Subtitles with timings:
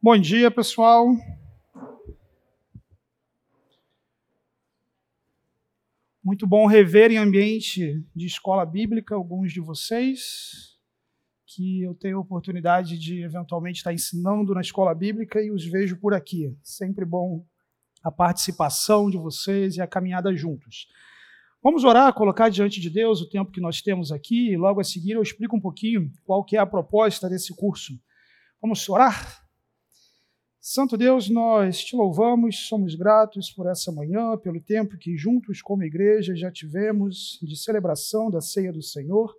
[0.00, 1.08] Bom dia, pessoal.
[6.22, 10.78] Muito bom rever em ambiente de escola bíblica alguns de vocês
[11.44, 15.98] que eu tenho a oportunidade de eventualmente estar ensinando na escola bíblica e os vejo
[15.98, 16.56] por aqui.
[16.62, 17.44] Sempre bom
[18.00, 20.86] a participação de vocês e a caminhada juntos.
[21.60, 24.84] Vamos orar, colocar diante de Deus o tempo que nós temos aqui e logo a
[24.84, 28.00] seguir eu explico um pouquinho qual que é a proposta desse curso.
[28.62, 29.47] Vamos orar?
[30.70, 35.82] Santo Deus, nós te louvamos, somos gratos por essa manhã, pelo tempo que juntos como
[35.82, 39.34] igreja já tivemos de celebração da ceia do Senhor.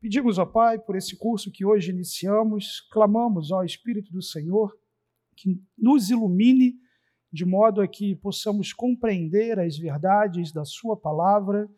[0.00, 4.76] Pedimos, ó Pai, por esse curso que hoje iniciamos, clamamos ao Espírito do Senhor
[5.36, 6.74] que nos ilumine
[7.32, 11.70] de modo a que possamos compreender as verdades da Sua palavra,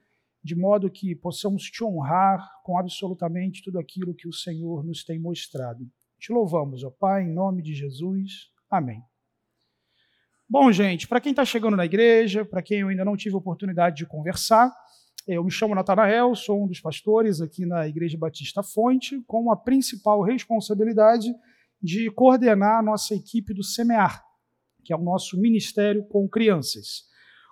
[0.43, 5.19] de modo que possamos te honrar com absolutamente tudo aquilo que o Senhor nos tem
[5.19, 5.87] mostrado.
[6.19, 8.51] Te louvamos, ó Pai, em nome de Jesus.
[8.73, 9.03] Amém.
[10.49, 13.97] Bom, gente, para quem está chegando na igreja, para quem eu ainda não tive oportunidade
[13.97, 14.73] de conversar,
[15.29, 19.57] eu me chamo Natanael, sou um dos pastores aqui na Igreja Batista Fonte, com a
[19.57, 21.31] principal responsabilidade
[21.83, 24.25] de coordenar a nossa equipe do SEMEAR,
[24.83, 27.05] que é o nosso ministério com crianças.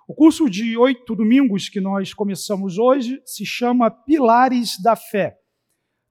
[0.07, 5.40] O curso de oito domingos que nós começamos hoje se chama Pilares da Fé.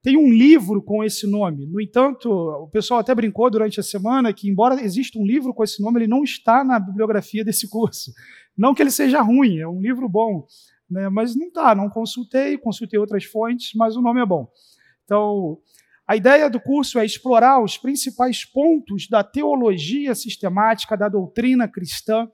[0.03, 1.67] Tem um livro com esse nome.
[1.67, 5.63] No entanto, o pessoal até brincou durante a semana que, embora exista um livro com
[5.63, 8.13] esse nome, ele não está na bibliografia desse curso.
[8.57, 10.47] Não que ele seja ruim, é um livro bom,
[10.91, 11.09] né?
[11.11, 11.75] mas não está.
[11.75, 14.49] Não consultei, consultei outras fontes, mas o nome é bom.
[15.05, 15.59] Então,
[16.07, 22.27] a ideia do curso é explorar os principais pontos da teologia sistemática, da doutrina cristã.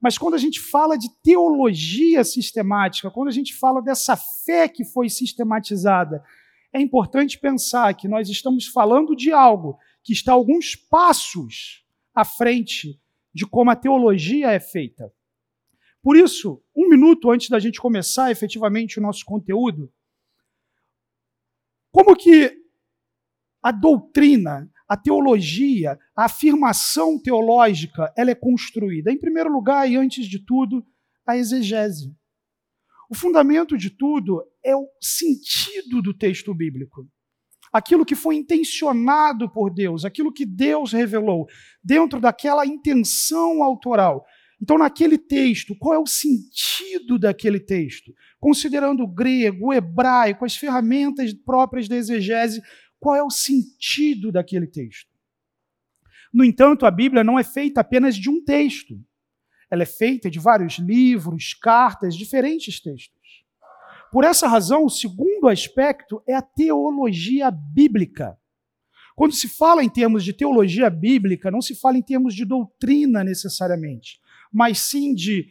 [0.00, 4.84] Mas quando a gente fala de teologia sistemática, quando a gente fala dessa fé que
[4.84, 6.22] foi sistematizada,
[6.72, 13.00] é importante pensar que nós estamos falando de algo que está alguns passos à frente
[13.32, 15.12] de como a teologia é feita.
[16.02, 19.92] Por isso, um minuto antes da gente começar efetivamente o nosso conteúdo,
[21.90, 22.56] como que
[23.62, 29.10] a doutrina, a teologia, a afirmação teológica, ela é construída?
[29.10, 30.84] Em primeiro lugar, e antes de tudo,
[31.26, 32.14] a exegese.
[33.08, 37.08] O fundamento de tudo é o sentido do texto bíblico.
[37.72, 41.46] Aquilo que foi intencionado por Deus, aquilo que Deus revelou,
[41.82, 44.24] dentro daquela intenção autoral.
[44.60, 48.12] Então, naquele texto, qual é o sentido daquele texto?
[48.40, 52.60] Considerando o grego, o hebraico, as ferramentas próprias da exegese,
[52.98, 55.08] qual é o sentido daquele texto?
[56.32, 59.00] No entanto, a Bíblia não é feita apenas de um texto.
[59.70, 63.44] Ela é feita de vários livros, cartas, diferentes textos.
[64.10, 68.38] Por essa razão, o segundo aspecto é a teologia bíblica.
[69.14, 73.22] Quando se fala em termos de teologia bíblica, não se fala em termos de doutrina
[73.24, 74.20] necessariamente,
[74.52, 75.50] mas sim de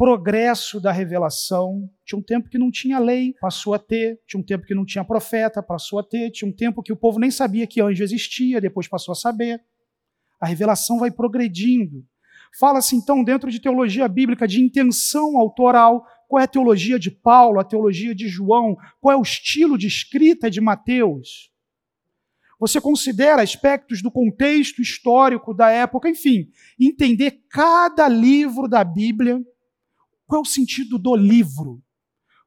[0.00, 1.86] progresso da revelação.
[2.06, 4.18] Tinha um tempo que não tinha lei, passou a ter.
[4.26, 6.30] Tinha um tempo que não tinha profeta, passou a ter.
[6.30, 9.62] Tinha um tempo que o povo nem sabia que anjo existia, depois passou a saber.
[10.40, 12.02] A revelação vai progredindo.
[12.58, 16.04] Fala-se então, dentro de teologia bíblica, de intenção autoral.
[16.28, 18.76] Qual é a teologia de Paulo, a teologia de João?
[19.00, 21.50] Qual é o estilo de escrita de Mateus?
[22.58, 29.40] Você considera aspectos do contexto histórico da época, enfim, entender cada livro da Bíblia.
[30.26, 31.82] Qual é o sentido do livro?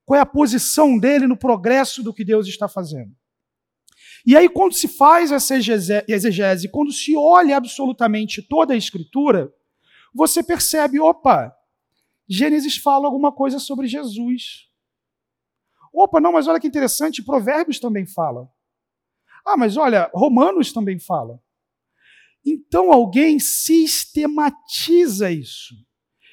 [0.05, 3.11] Qual é a posição dele no progresso do que Deus está fazendo?
[4.25, 9.51] E aí, quando se faz essa exegese, quando se olha absolutamente toda a Escritura,
[10.13, 11.55] você percebe, opa,
[12.27, 14.69] Gênesis fala alguma coisa sobre Jesus.
[15.93, 18.49] Opa, não, mas olha que interessante, Provérbios também fala.
[19.45, 21.41] Ah, mas olha, Romanos também fala.
[22.45, 25.75] Então alguém sistematiza isso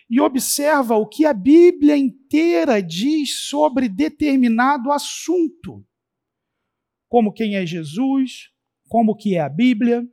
[0.08, 5.86] e observa o que a Bíblia inteira diz sobre determinado assunto.
[7.08, 8.50] Como quem é Jesus,
[8.88, 10.04] como que é a Bíblia,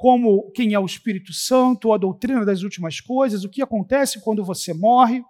[0.00, 4.42] como quem é o Espírito Santo, a doutrina das últimas coisas, o que acontece quando
[4.42, 5.22] você morre.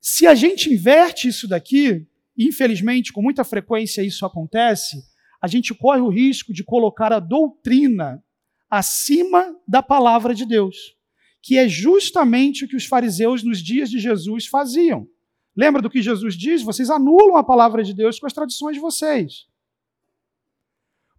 [0.00, 2.04] Se a gente inverte isso daqui,
[2.36, 5.00] infelizmente com muita frequência isso acontece,
[5.40, 8.20] a gente corre o risco de colocar a doutrina
[8.68, 10.96] acima da palavra de Deus,
[11.40, 15.06] que é justamente o que os fariseus nos dias de Jesus faziam.
[15.56, 16.64] Lembra do que Jesus diz?
[16.64, 19.46] Vocês anulam a palavra de Deus com as tradições de vocês.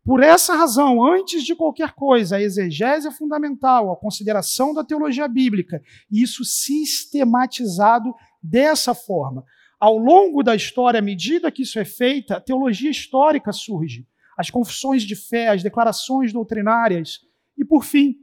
[0.05, 5.27] Por essa razão, antes de qualquer coisa, a exegese é fundamental, a consideração da teologia
[5.29, 9.45] bíblica, e isso sistematizado dessa forma.
[9.79, 14.05] Ao longo da história, à medida que isso é feita, a teologia histórica surge.
[14.37, 17.19] As confissões de fé, as declarações doutrinárias,
[17.57, 18.15] E por fim,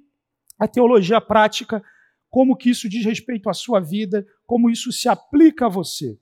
[0.58, 1.82] a teologia prática,
[2.28, 6.18] como que isso diz respeito à sua vida, como isso se aplica a você.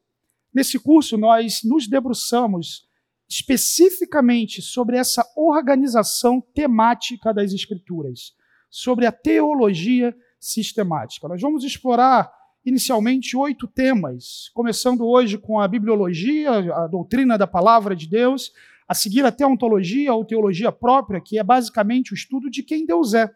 [0.53, 2.88] Nesse curso, nós nos debruçamos
[3.29, 8.33] especificamente sobre essa organização temática das Escrituras,
[8.71, 11.29] sobre a teologia sistemática.
[11.29, 12.33] Nós vamos explorar
[12.65, 18.53] inicialmente oito temas, começando hoje com a bibliologia, a doutrina da palavra de Deus,
[18.87, 23.13] a seguir a teontologia ou teologia própria, que é basicamente o estudo de quem Deus
[23.13, 23.31] é,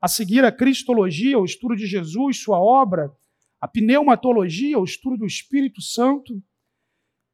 [0.00, 3.12] a seguir a cristologia, o estudo de Jesus, sua obra,
[3.60, 6.42] a pneumatologia, o estudo do Espírito Santo,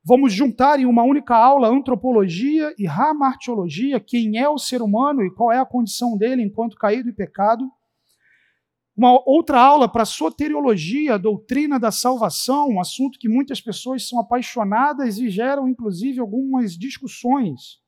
[0.08, 5.35] Vamos juntar em uma única aula antropologia e ramartiologia, quem é o ser humano e
[5.35, 7.69] qual é a condição dele enquanto caído e pecado.
[8.97, 15.19] Uma outra aula para soteriologia, doutrina da salvação, um assunto que muitas pessoas são apaixonadas
[15.19, 17.81] e geram inclusive algumas discussões.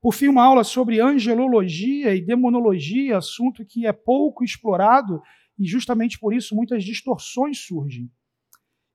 [0.00, 5.20] Por fim, uma aula sobre angelologia e demonologia, assunto que é pouco explorado
[5.58, 8.08] e justamente por isso muitas distorções surgem.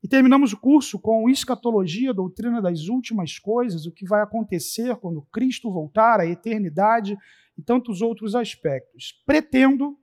[0.02, 5.22] E terminamos o curso com escatologia, doutrina das últimas coisas, o que vai acontecer quando
[5.32, 7.18] Cristo voltar, a eternidade
[7.58, 9.22] e tantos outros aspectos.
[9.26, 9.98] Pretendo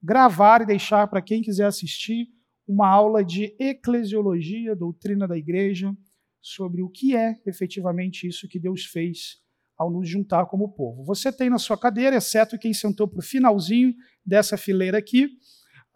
[0.00, 2.28] gravar e deixar para quem quiser assistir
[2.66, 5.92] uma aula de eclesiologia, doutrina da igreja,
[6.40, 9.40] sobre o que é efetivamente isso que Deus fez
[9.76, 11.04] ao nos juntar como povo.
[11.04, 13.94] Você tem na sua cadeira, exceto quem sentou para o finalzinho
[14.24, 15.28] dessa fileira aqui,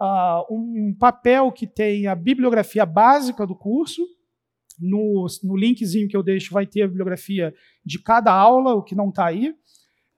[0.00, 4.02] uh, um papel que tem a bibliografia básica do curso.
[4.78, 7.54] No, no linkzinho que eu deixo vai ter a bibliografia
[7.84, 9.54] de cada aula, o que não está aí.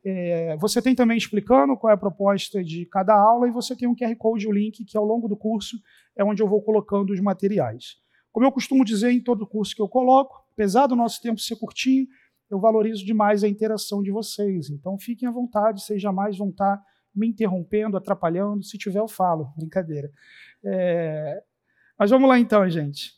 [0.05, 3.87] É, você tem também explicando qual é a proposta de cada aula e você tem
[3.89, 5.77] um QR Code, o link, que ao longo do curso
[6.17, 7.97] é onde eu vou colocando os materiais.
[8.33, 11.57] Como eu costumo dizer em todo curso que eu coloco, apesar do nosso tempo ser
[11.57, 12.07] curtinho,
[12.51, 14.71] eu valorizo demais a interação de vocês.
[14.71, 16.83] Então fiquem à vontade, vocês jamais vão estar
[17.19, 18.63] me interrompendo, atrapalhando.
[18.63, 19.53] Se tiver, eu falo.
[19.57, 20.11] Brincadeira.
[20.65, 21.43] É...
[21.99, 23.13] Mas vamos lá então, gente.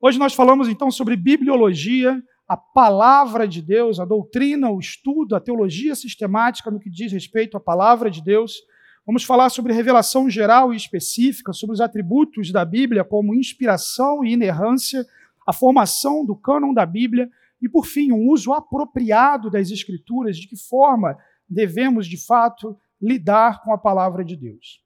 [0.00, 5.40] Hoje nós falamos então sobre bibliologia, a palavra de Deus, a doutrina, o estudo, a
[5.40, 8.62] teologia sistemática no que diz respeito à palavra de Deus.
[9.04, 14.32] Vamos falar sobre revelação geral e específica, sobre os atributos da Bíblia, como inspiração e
[14.32, 15.04] inerrância,
[15.46, 17.28] a formação do cânon da Bíblia
[17.60, 21.16] e, por fim, um uso apropriado das Escrituras, de que forma
[21.48, 24.82] devemos, de fato, lidar com a palavra de Deus.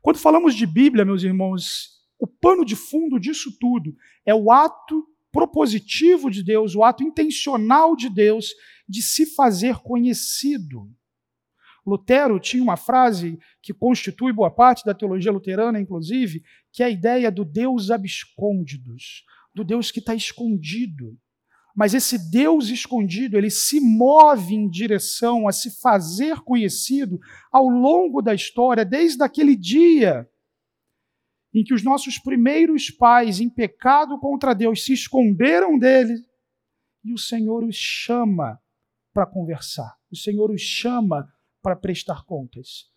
[0.00, 3.94] Quando falamos de Bíblia, meus irmãos, o pano de fundo disso tudo
[4.24, 8.54] é o ato propositivo de Deus, o ato intencional de Deus
[8.88, 10.90] de se fazer conhecido.
[11.84, 16.42] Lutero tinha uma frase que constitui boa parte da teologia luterana, inclusive,
[16.72, 19.24] que é a ideia do Deus abscôndidos,
[19.54, 21.16] do Deus que está escondido.
[21.76, 27.20] Mas esse Deus escondido, ele se move em direção a se fazer conhecido
[27.52, 30.26] ao longo da história, desde aquele dia
[31.54, 36.14] em que os nossos primeiros pais, em pecado contra Deus, se esconderam dele,
[37.04, 38.58] e o Senhor os chama
[39.12, 41.30] para conversar, o Senhor os chama
[41.62, 42.90] para prestar contas.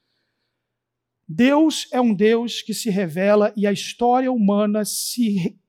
[1.27, 5.59] Deus é um Deus que se revela e a história humana se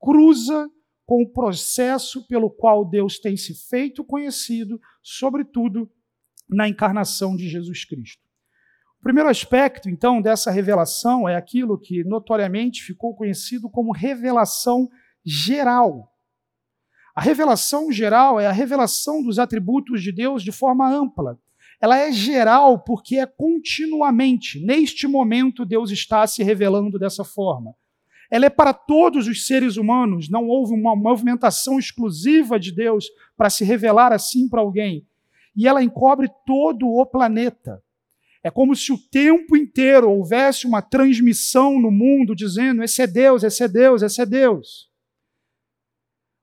[0.00, 0.68] cruza
[1.10, 5.90] com o processo pelo qual Deus tem se feito conhecido, sobretudo
[6.48, 8.22] na encarnação de Jesus Cristo.
[9.00, 14.88] O primeiro aspecto, então, dessa revelação é aquilo que notoriamente ficou conhecido como revelação
[15.26, 16.14] geral.
[17.12, 21.36] A revelação geral é a revelação dos atributos de Deus de forma ampla.
[21.80, 24.64] Ela é geral porque é continuamente.
[24.64, 27.74] Neste momento, Deus está se revelando dessa forma
[28.30, 33.06] ela é para todos os seres humanos, não houve uma movimentação exclusiva de Deus
[33.36, 35.04] para se revelar assim para alguém.
[35.56, 37.82] E ela encobre todo o planeta.
[38.42, 43.42] É como se o tempo inteiro houvesse uma transmissão no mundo dizendo: esse é Deus,
[43.42, 44.88] esse é Deus, esse é Deus.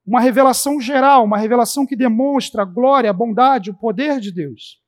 [0.06, 4.82] Uma revelação geral, uma revelação que demonstra a glória, a bondade, o poder de Deus.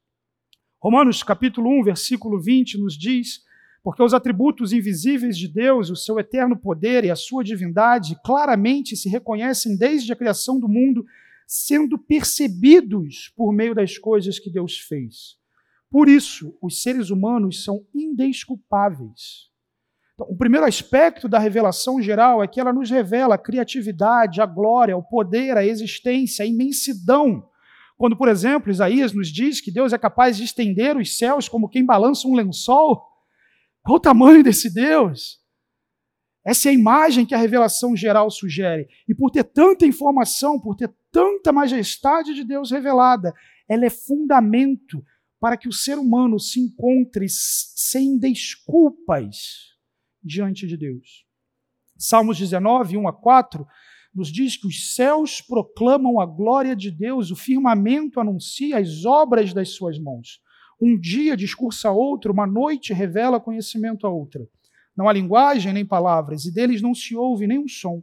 [0.81, 3.41] Romanos capítulo 1, versículo 20 nos diz
[3.83, 8.95] porque os atributos invisíveis de Deus, o seu eterno poder e a sua divindade, claramente
[8.95, 11.05] se reconhecem desde a criação do mundo,
[11.47, 15.37] sendo percebidos por meio das coisas que Deus fez.
[15.89, 19.49] Por isso, os seres humanos são indesculpáveis.
[20.13, 24.45] Então, o primeiro aspecto da revelação geral é que ela nos revela a criatividade, a
[24.45, 27.47] glória, o poder, a existência, a imensidão.
[27.97, 31.69] Quando, por exemplo, Isaías nos diz que Deus é capaz de estender os céus como
[31.69, 33.08] quem balança um lençol,
[33.83, 35.39] qual o tamanho desse Deus?
[36.45, 38.87] Essa é a imagem que a revelação geral sugere.
[39.07, 43.33] E por ter tanta informação, por ter tanta majestade de Deus revelada,
[43.67, 45.03] ela é fundamento
[45.39, 49.75] para que o ser humano se encontre sem desculpas
[50.23, 51.25] diante de Deus.
[51.97, 53.65] Salmos 19, 1 a 4,
[54.13, 59.53] nos diz que os céus proclamam a glória de Deus, o firmamento anuncia as obras
[59.53, 60.41] das suas mãos.
[60.81, 64.47] Um dia discursa outro, uma noite revela conhecimento a outra.
[64.95, 68.01] Não há linguagem nem palavras, e deles não se ouve nenhum som.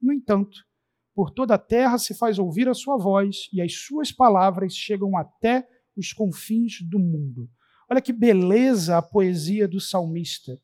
[0.00, 0.64] No entanto,
[1.14, 5.16] por toda a terra se faz ouvir a sua voz, e as suas palavras chegam
[5.16, 5.66] até
[5.96, 7.50] os confins do mundo.
[7.90, 10.60] Olha que beleza a poesia do salmista.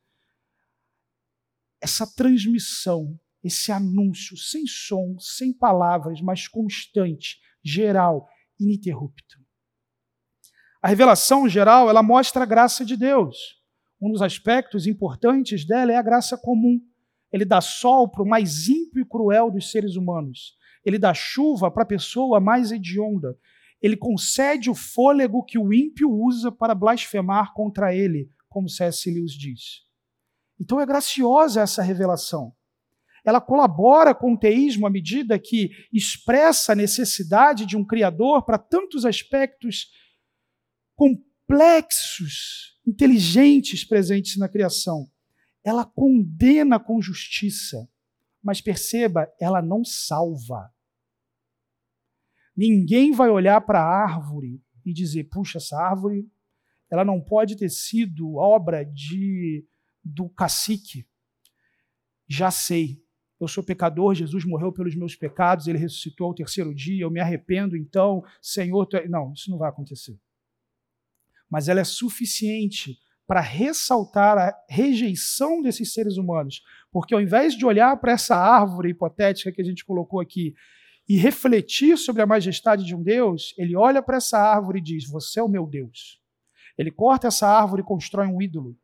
[1.81, 8.29] Essa transmissão, esse anúncio, sem som, sem palavras, mas constante, geral,
[8.61, 9.44] ininterrupto.
[10.85, 13.59] A revelação geral, ela mostra a graça de Deus.
[13.99, 16.79] Um dos aspectos importantes dela é a graça comum.
[17.33, 20.59] Ele dá sol para o mais ímpio e cruel dos seres humanos.
[20.85, 23.35] Ele dá chuva para a pessoa mais hedionda.
[23.81, 29.11] Ele concede o fôlego que o ímpio usa para blasfemar contra ele, como C.S.
[29.11, 29.87] Lewis diz.
[30.61, 32.53] Então é graciosa essa revelação.
[33.25, 38.59] Ela colabora com o teísmo à medida que expressa a necessidade de um Criador para
[38.59, 39.89] tantos aspectos
[40.97, 45.09] complexos, inteligentes presentes na criação.
[45.63, 47.89] Ela condena com justiça,
[48.43, 50.71] mas perceba, ela não salva.
[52.57, 56.31] Ninguém vai olhar para a árvore e dizer: puxa, essa árvore
[56.91, 59.67] ela não pode ter sido obra de
[60.05, 61.09] do cacique.
[62.29, 63.03] Já sei,
[63.41, 67.21] eu sou pecador, Jesus morreu pelos meus pecados, ele ressuscitou ao terceiro dia, eu me
[67.21, 69.09] arrependo, então, Senhor, tu é...
[69.09, 70.19] não, isso não vai acontecer
[71.51, 76.63] mas ela é suficiente para ressaltar a rejeição desses seres humanos.
[76.91, 80.55] Porque ao invés de olhar para essa árvore hipotética que a gente colocou aqui
[81.09, 85.09] e refletir sobre a majestade de um Deus, ele olha para essa árvore e diz:
[85.09, 86.21] Você é o meu Deus.
[86.77, 88.77] Ele corta essa árvore e constrói um ídolo.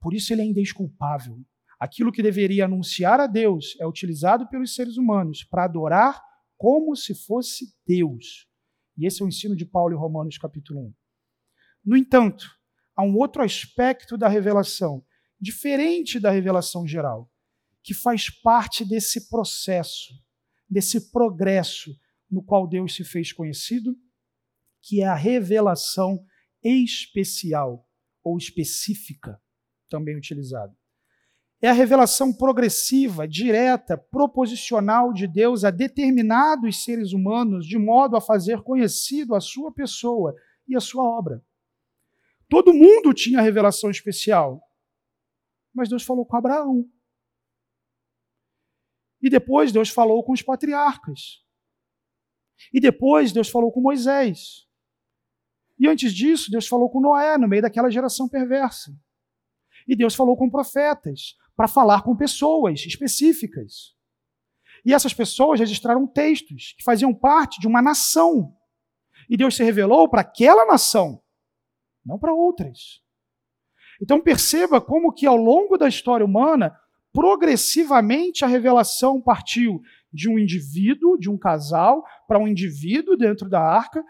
[0.00, 1.38] Por isso ele é indesculpável.
[1.78, 6.22] Aquilo que deveria anunciar a Deus é utilizado pelos seres humanos para adorar
[6.56, 8.48] como se fosse Deus.
[8.96, 10.94] E esse é o ensino de Paulo em Romanos capítulo 1.
[11.84, 12.50] No entanto,
[12.94, 15.04] há um outro aspecto da revelação,
[15.40, 17.30] diferente da revelação geral,
[17.82, 20.14] que faz parte desse processo,
[20.68, 21.96] desse progresso
[22.30, 23.96] no qual Deus se fez conhecido,
[24.82, 26.24] que é a revelação
[26.62, 27.88] especial
[28.24, 29.40] ou específica,
[29.88, 30.76] também utilizada
[31.62, 38.20] é a revelação progressiva, direta, proposicional de Deus a determinados seres humanos, de modo a
[38.20, 40.34] fazer conhecido a sua pessoa
[40.68, 41.42] e a sua obra.
[42.48, 44.60] Todo mundo tinha revelação especial,
[45.74, 46.88] mas Deus falou com Abraão.
[49.22, 51.42] E depois Deus falou com os patriarcas.
[52.72, 54.66] E depois Deus falou com Moisés.
[55.78, 58.92] E antes disso, Deus falou com Noé, no meio daquela geração perversa.
[59.88, 63.96] E Deus falou com profetas para falar com pessoas específicas.
[64.84, 68.54] E essas pessoas registraram textos que faziam parte de uma nação.
[69.28, 71.20] E Deus se revelou para aquela nação,
[72.04, 73.02] não para outras.
[74.00, 76.76] Então perceba como que ao longo da história humana,
[77.12, 79.80] progressivamente a revelação partiu
[80.12, 84.04] de um indivíduo, de um casal, para um indivíduo dentro da arca,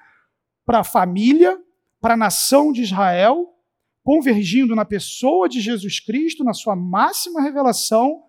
[0.64, 1.56] para a família,
[2.00, 3.55] para a nação de Israel,
[4.06, 8.22] convergindo na pessoa de Jesus Cristo, na sua máxima revelação,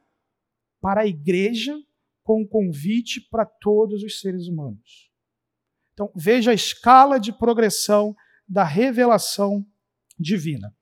[0.82, 1.78] para a igreja,
[2.24, 5.12] com um convite para todos os seres humanos.
[5.94, 8.16] Então, veja a escala de progressão
[8.50, 9.64] da revelação
[10.18, 10.76] divina.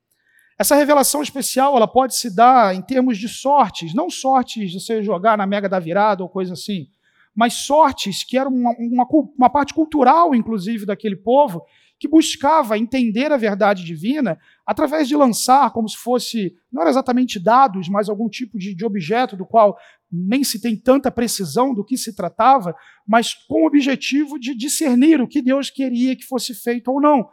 [0.58, 5.04] Essa revelação especial ela pode se dar em termos de sortes, não sortes de você
[5.04, 6.88] jogar na mega da virada ou coisa assim,
[7.36, 11.66] mas sortes que eram uma, uma, uma parte cultural, inclusive, daquele povo,
[12.06, 17.40] que buscava entender a verdade divina através de lançar como se fosse, não era exatamente
[17.40, 19.76] dados, mas algum tipo de, de objeto do qual
[20.12, 22.76] nem se tem tanta precisão do que se tratava,
[23.08, 27.28] mas com o objetivo de discernir o que Deus queria que fosse feito ou não.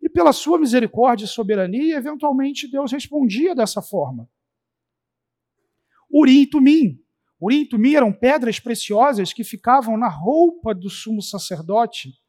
[0.00, 4.28] E pela sua misericórdia e soberania, eventualmente Deus respondia dessa forma.
[6.08, 6.98] Urim e Tumim.
[7.40, 12.21] Urim e Tumim eram pedras preciosas que ficavam na roupa do sumo sacerdote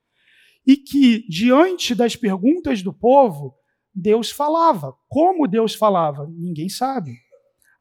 [0.66, 3.56] e que, diante das perguntas do povo,
[3.94, 4.94] Deus falava.
[5.08, 6.28] Como Deus falava?
[6.30, 7.12] Ninguém sabe.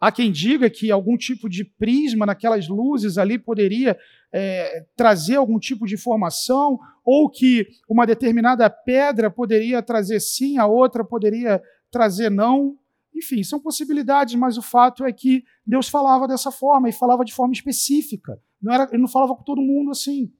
[0.01, 3.97] Há quem diga que algum tipo de prisma naquelas luzes ali poderia
[4.33, 10.67] é, trazer algum tipo de informação, ou que uma determinada pedra poderia trazer sim, a
[10.67, 12.77] outra poderia trazer não.
[13.15, 17.33] Enfim, são possibilidades, mas o fato é que Deus falava dessa forma e falava de
[17.33, 18.41] forma específica.
[18.61, 20.33] Não era, ele não falava com todo mundo assim.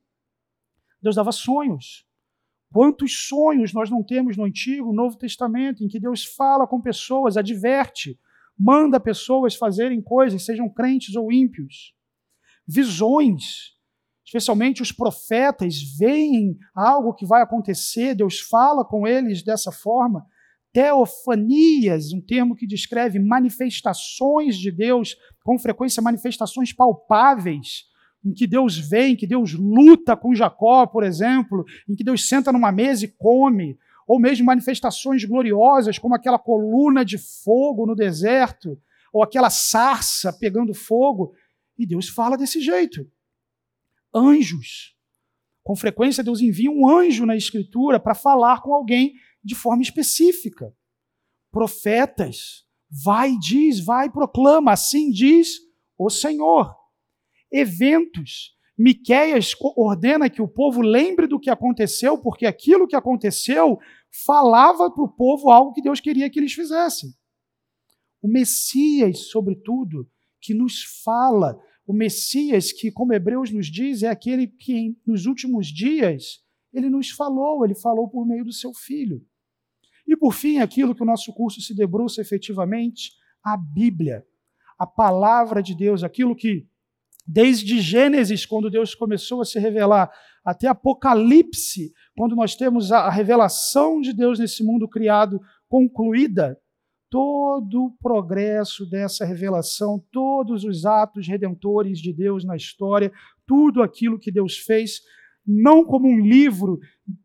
[1.01, 2.05] Deus dava sonhos
[2.73, 6.81] Quantos sonhos nós não temos no Antigo, no Novo Testamento, em que Deus fala com
[6.81, 8.19] pessoas, adverte,
[8.59, 11.95] manda pessoas fazerem coisas, sejam crentes ou ímpios.
[12.67, 13.75] Visões,
[14.25, 20.25] especialmente os profetas, veem algo que vai acontecer, Deus fala com eles dessa forma.
[20.73, 25.15] Teofanias, um termo que descreve manifestações de Deus,
[25.45, 27.85] com frequência manifestações palpáveis,
[28.25, 32.29] em que Deus vem, em que Deus luta com Jacó, por exemplo, em que Deus
[32.29, 37.95] senta numa mesa e come, ou mesmo manifestações gloriosas, como aquela coluna de fogo no
[37.95, 38.81] deserto,
[39.13, 41.35] ou aquela sarça pegando fogo,
[41.79, 43.11] e Deus fala desse jeito.
[44.15, 44.97] Anjos.
[45.63, 50.75] Com frequência, Deus envia um anjo na Escritura para falar com alguém de forma específica.
[51.51, 52.65] Profetas.
[52.91, 55.61] Vai diz, vai proclama, assim diz
[55.97, 56.82] o Senhor.
[57.53, 58.57] Eventos.
[58.77, 63.79] Miqueias ordena que o povo lembre do que aconteceu, porque aquilo que aconteceu
[64.25, 67.11] falava para o povo algo que Deus queria que eles fizessem.
[68.23, 70.09] O Messias, sobretudo,
[70.41, 75.67] que nos fala, o Messias que, como Hebreus nos diz, é aquele que nos últimos
[75.67, 76.43] dias
[76.73, 79.25] ele nos falou, ele falou por meio do seu filho.
[80.07, 83.13] E por fim, aquilo que o nosso curso se debruça efetivamente,
[83.45, 84.27] a Bíblia,
[84.79, 86.67] a palavra de Deus, aquilo que
[87.27, 90.11] desde Gênesis, quando Deus começou a se revelar,
[90.45, 96.59] até Apocalipse, quando nós temos a revelação de Deus nesse mundo criado concluída,
[97.09, 103.13] todo o progresso dessa revelação, todos os atos redentores de Deus na história,
[103.47, 105.01] tudo aquilo que Deus fez,
[105.47, 106.79] não como um livro,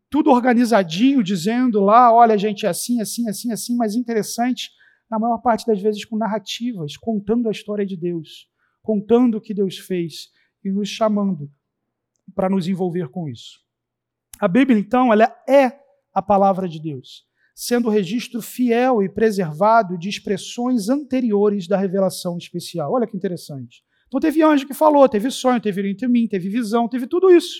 [0.10, 4.70] tudo organizadinho, dizendo lá, olha, gente, é assim, assim, assim, assim, mas interessante,
[5.10, 8.48] na maior parte das vezes com narrativas, contando a história de Deus
[8.88, 10.32] contando o que Deus fez
[10.64, 11.52] e nos chamando
[12.34, 13.60] para nos envolver com isso.
[14.40, 15.78] A Bíblia, então, ela é
[16.14, 22.38] a palavra de Deus, sendo o registro fiel e preservado de expressões anteriores da revelação
[22.38, 22.94] especial.
[22.94, 23.84] Olha que interessante.
[24.08, 27.60] Então teve anjo que falou, teve sonho, teve entre mim, teve visão, teve tudo isso.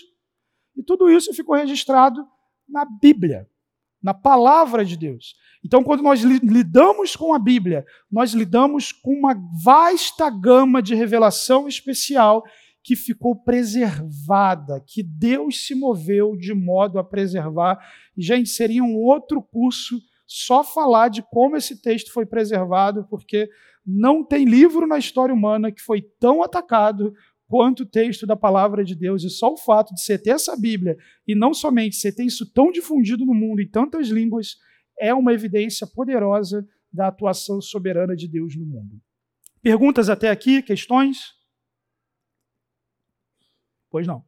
[0.74, 2.26] E tudo isso ficou registrado
[2.66, 3.46] na Bíblia
[4.02, 5.34] na palavra de Deus.
[5.64, 11.66] Então, quando nós lidamos com a Bíblia, nós lidamos com uma vasta gama de revelação
[11.66, 12.44] especial
[12.82, 17.78] que ficou preservada, que Deus se moveu de modo a preservar.
[18.16, 23.48] Gente, seria um outro curso só falar de como esse texto foi preservado, porque
[23.84, 27.12] não tem livro na história humana que foi tão atacado
[27.48, 29.24] quanto texto da palavra de Deus.
[29.24, 32.52] E só o fato de você ter essa Bíblia, e não somente você ter isso
[32.52, 34.56] tão difundido no mundo em tantas línguas,
[35.00, 39.00] é uma evidência poderosa da atuação soberana de Deus no mundo.
[39.62, 40.62] Perguntas até aqui?
[40.62, 41.34] Questões?
[43.90, 44.27] Pois não.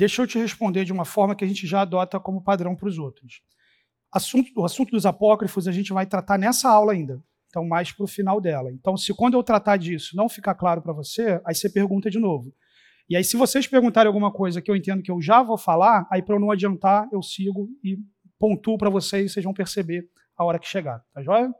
[0.00, 2.88] Deixa eu te responder de uma forma que a gente já adota como padrão para
[2.88, 3.42] os outros.
[4.10, 8.04] Assunto, o assunto dos apócrifos a gente vai tratar nessa aula ainda, então mais para
[8.04, 8.72] o final dela.
[8.72, 12.18] Então, se quando eu tratar disso não ficar claro para você, aí você pergunta de
[12.18, 12.50] novo.
[13.10, 16.08] E aí, se vocês perguntarem alguma coisa que eu entendo que eu já vou falar,
[16.10, 17.98] aí para eu não adiantar, eu sigo e
[18.38, 21.04] pontuo para vocês, vocês vão perceber a hora que chegar.
[21.12, 21.52] Tá joia?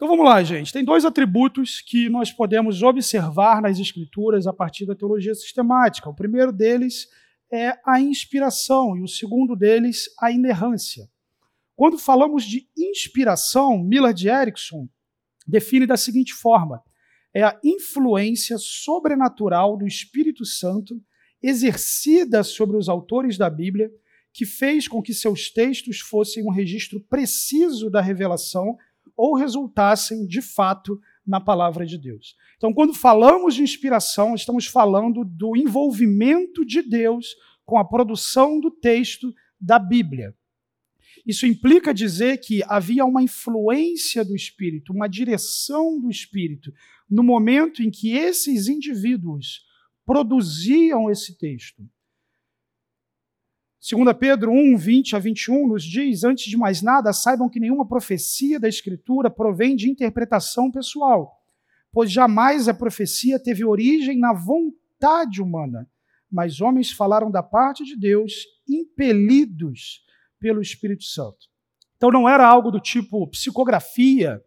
[0.00, 0.72] Então vamos lá, gente.
[0.72, 6.08] Tem dois atributos que nós podemos observar nas Escrituras a partir da teologia sistemática.
[6.08, 7.06] O primeiro deles
[7.52, 11.06] é a inspiração e o segundo deles, a inerrância.
[11.76, 14.88] Quando falamos de inspiração, Millard Erickson
[15.46, 16.82] define da seguinte forma:
[17.34, 20.98] é a influência sobrenatural do Espírito Santo
[21.42, 23.90] exercida sobre os autores da Bíblia,
[24.32, 28.78] que fez com que seus textos fossem um registro preciso da revelação
[29.16, 32.36] ou resultassem de fato na palavra de Deus.
[32.56, 38.70] Então, quando falamos de inspiração, estamos falando do envolvimento de Deus com a produção do
[38.70, 40.34] texto da Bíblia.
[41.26, 46.72] Isso implica dizer que havia uma influência do Espírito, uma direção do Espírito,
[47.08, 49.64] no momento em que esses indivíduos
[50.04, 51.82] produziam esse texto.
[53.80, 57.88] 2 Pedro 1, 20 a 21 nos diz: Antes de mais nada, saibam que nenhuma
[57.88, 61.42] profecia da Escritura provém de interpretação pessoal,
[61.90, 65.88] pois jamais a profecia teve origem na vontade humana,
[66.30, 70.04] mas homens falaram da parte de Deus, impelidos
[70.38, 71.48] pelo Espírito Santo.
[71.96, 74.42] Então não era algo do tipo psicografia,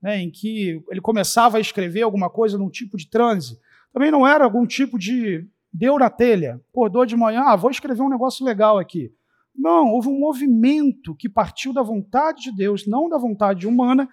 [0.00, 3.58] né, em que ele começava a escrever alguma coisa num tipo de transe.
[3.92, 8.02] Também não era algum tipo de deu na telha, acordou de manhã, ah, vou escrever
[8.02, 9.12] um negócio legal aqui.
[9.54, 14.08] Não, houve um movimento que partiu da vontade de Deus, não da vontade humana,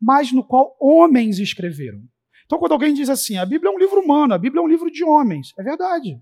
[0.00, 2.02] mas no qual homens escreveram.
[2.46, 4.68] Então, quando alguém diz assim, a Bíblia é um livro humano, a Bíblia é um
[4.68, 6.20] livro de homens, é verdade.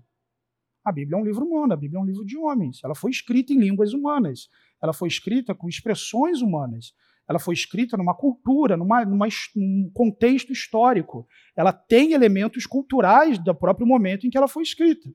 [0.83, 2.81] A Bíblia é um livro humano, a Bíblia é um livro de homens.
[2.83, 4.49] Ela foi escrita em línguas humanas,
[4.81, 6.93] ela foi escrita com expressões humanas,
[7.27, 11.25] ela foi escrita numa cultura, numa, numa, num contexto histórico.
[11.55, 15.09] Ela tem elementos culturais do próprio momento em que ela foi escrita.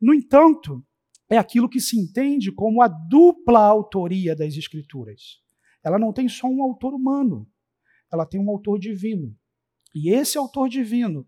[0.00, 0.84] No entanto,
[1.30, 5.40] é aquilo que se entende como a dupla autoria das Escrituras.
[5.84, 7.46] Ela não tem só um autor humano,
[8.12, 9.36] ela tem um autor divino.
[9.94, 11.26] E esse autor divino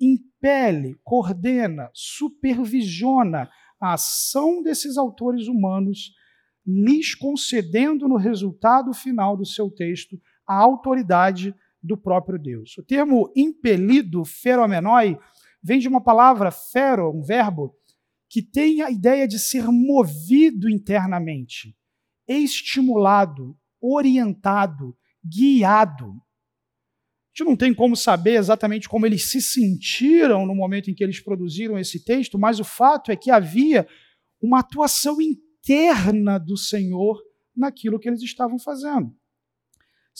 [0.00, 3.48] impele, coordena, supervisiona
[3.80, 6.12] a ação desses autores humanos
[6.66, 12.76] lhes concedendo no resultado final do seu texto a autoridade do próprio Deus.
[12.76, 15.16] O termo impelido, feromenoi,
[15.62, 17.74] vem de uma palavra fero, um verbo,
[18.28, 21.76] que tem a ideia de ser movido internamente,
[22.26, 26.06] estimulado, orientado, guiado.
[26.06, 31.04] A gente não tem como saber exatamente como eles se sentiram no momento em que
[31.04, 33.86] eles produziram esse texto, mas o fato é que havia
[34.40, 37.20] uma atuação interna eterna do Senhor
[37.54, 39.12] naquilo que eles estavam fazendo.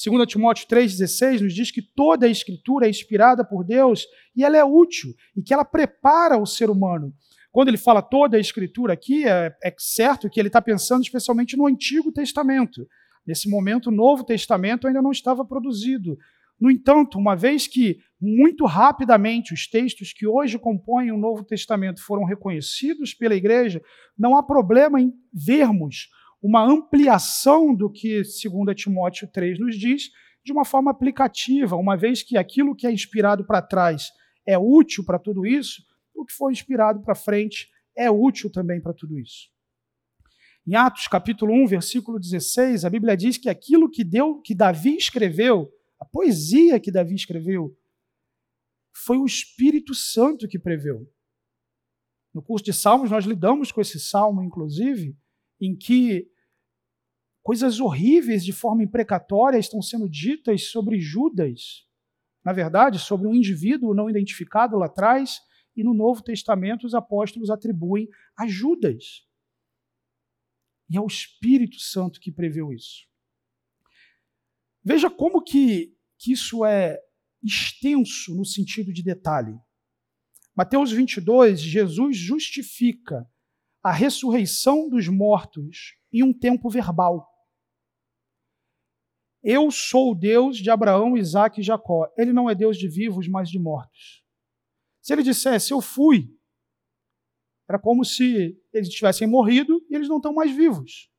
[0.05, 4.57] 2 Timóteo 3,16 nos diz que toda a escritura é inspirada por Deus e ela
[4.57, 7.15] é útil e que ela prepara o ser humano.
[7.51, 11.57] Quando ele fala toda a escritura aqui, é, é certo que ele está pensando especialmente
[11.57, 12.87] no Antigo Testamento.
[13.27, 16.19] Nesse momento, o Novo Testamento ainda não estava produzido.
[16.59, 22.03] No entanto, uma vez que muito rapidamente os textos que hoje compõem o Novo Testamento
[22.03, 23.83] foram reconhecidos pela igreja,
[24.19, 26.09] não há problema em vermos
[26.43, 30.11] uma ampliação do que 2 Timóteo 3 nos diz
[30.45, 34.11] de uma forma aplicativa, uma vez que aquilo que é inspirado para trás
[34.47, 35.83] é útil para tudo isso,
[36.15, 39.51] o que foi inspirado para frente é útil também para tudo isso.
[40.67, 44.97] Em Atos capítulo 1, versículo 16, a Bíblia diz que aquilo que deu, que Davi
[44.97, 47.77] escreveu, a poesia que Davi escreveu,
[48.95, 51.11] foi o Espírito Santo que preveu.
[52.35, 55.17] No curso de Salmos, nós lidamos com esse salmo, inclusive,
[55.61, 56.31] em que
[57.43, 61.87] coisas horríveis de forma imprecatória estão sendo ditas sobre Judas.
[62.45, 65.41] Na verdade, sobre um indivíduo não identificado lá atrás,
[65.75, 69.27] e no Novo Testamento os apóstolos atribuem a Judas.
[70.91, 73.07] E é o Espírito Santo que preveu isso.
[74.87, 76.97] Veja como que, que isso é
[77.43, 79.59] extenso no sentido de detalhe.
[80.55, 83.29] Mateus 22, Jesus justifica
[83.83, 87.29] a ressurreição dos mortos em um tempo verbal.
[89.43, 92.09] Eu sou o Deus de Abraão, Isaac e Jacó.
[92.17, 94.25] Ele não é Deus de vivos, mas de mortos.
[95.03, 96.33] Se ele dissesse, eu fui,
[97.69, 101.11] era como se eles tivessem morrido e eles não estão mais vivos.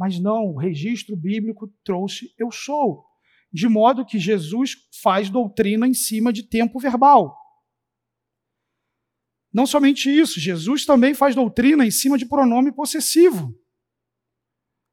[0.00, 3.04] Mas não, o registro bíblico trouxe eu sou
[3.52, 7.36] de modo que Jesus faz doutrina em cima de tempo verbal.
[9.52, 13.54] Não somente isso, Jesus também faz doutrina em cima de pronome possessivo.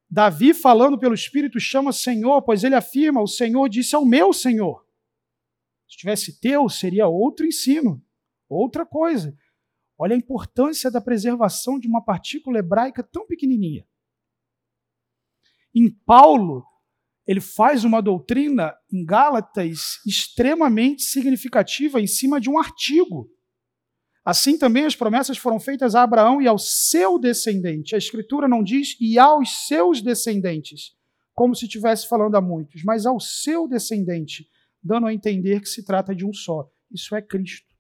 [0.10, 4.86] Davi, falando pelo Espírito, chama Senhor, pois ele afirma: O Senhor disse ao meu Senhor.
[5.88, 8.04] Se tivesse teu, seria outro ensino,
[8.50, 9.38] outra coisa.
[9.98, 13.86] Olha a importância da preservação de uma partícula hebraica tão pequenininha.
[15.80, 16.66] Em Paulo,
[17.28, 23.30] ele faz uma doutrina em Gálatas extremamente significativa em cima de um artigo.
[24.26, 27.94] Assim também as promessas foram feitas a Abraão e ao seu descendente.
[27.94, 30.96] A Escritura não diz e aos seus descendentes,
[31.32, 34.50] como se estivesse falando a muitos, mas ao seu descendente,
[34.82, 36.68] dando a entender que se trata de um só.
[36.90, 37.76] Isso é Cristo.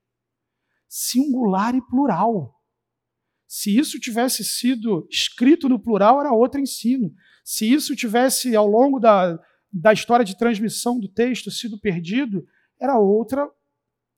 [0.87, 2.56] Singular e plural.
[3.47, 7.13] Se isso tivesse sido escrito no plural, era outro ensino.
[7.43, 9.39] Se isso tivesse, ao longo da,
[9.71, 12.45] da história de transmissão do texto, sido perdido,
[12.79, 13.49] era outra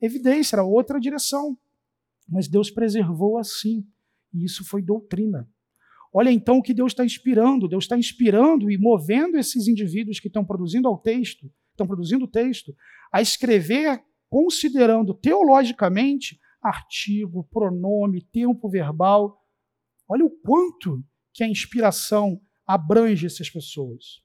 [0.02, 1.58] evidência, era outra direção.
[2.28, 3.86] Mas Deus preservou assim.
[4.34, 5.48] E isso foi doutrina.
[6.12, 7.68] Olha então o que Deus está inspirando.
[7.68, 12.28] Deus está inspirando e movendo esses indivíduos que estão produzindo ao texto, estão produzindo o
[12.28, 12.76] texto,
[13.12, 19.42] a escrever considerando teologicamente artigo, pronome, tempo verbal.
[20.08, 24.22] Olha o quanto que a inspiração abrange essas pessoas.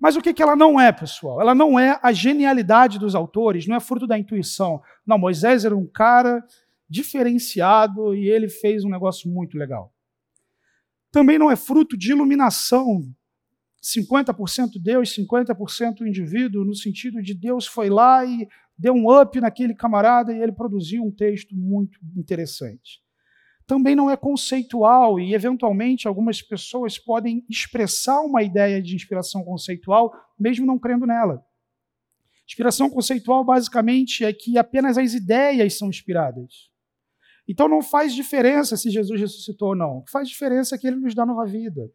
[0.00, 1.40] Mas o que, que ela não é, pessoal?
[1.40, 4.82] Ela não é a genialidade dos autores, não é fruto da intuição.
[5.06, 6.44] Não, Moisés era um cara
[6.88, 9.94] diferenciado e ele fez um negócio muito legal.
[11.10, 13.08] Também não é fruto de iluminação.
[13.82, 19.74] 50% Deus, 50% indivíduo, no sentido de Deus foi lá e deu um up naquele
[19.74, 23.02] camarada e ele produziu um texto muito interessante.
[23.66, 30.12] Também não é conceitual e, eventualmente, algumas pessoas podem expressar uma ideia de inspiração conceitual,
[30.38, 31.42] mesmo não crendo nela.
[32.46, 36.70] Inspiração conceitual, basicamente, é que apenas as ideias são inspiradas.
[37.48, 39.98] Então não faz diferença se Jesus ressuscitou ou não.
[39.98, 41.82] O que faz diferença é que ele nos dá nova vida.
[41.82, 41.88] O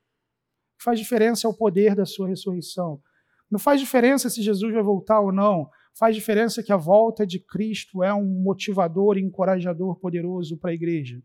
[0.78, 3.02] que faz diferença é o poder da sua ressurreição.
[3.50, 5.70] Não faz diferença se Jesus vai voltar ou não.
[6.00, 10.74] Faz diferença que a volta de Cristo é um motivador e encorajador poderoso para a
[10.74, 11.22] igreja.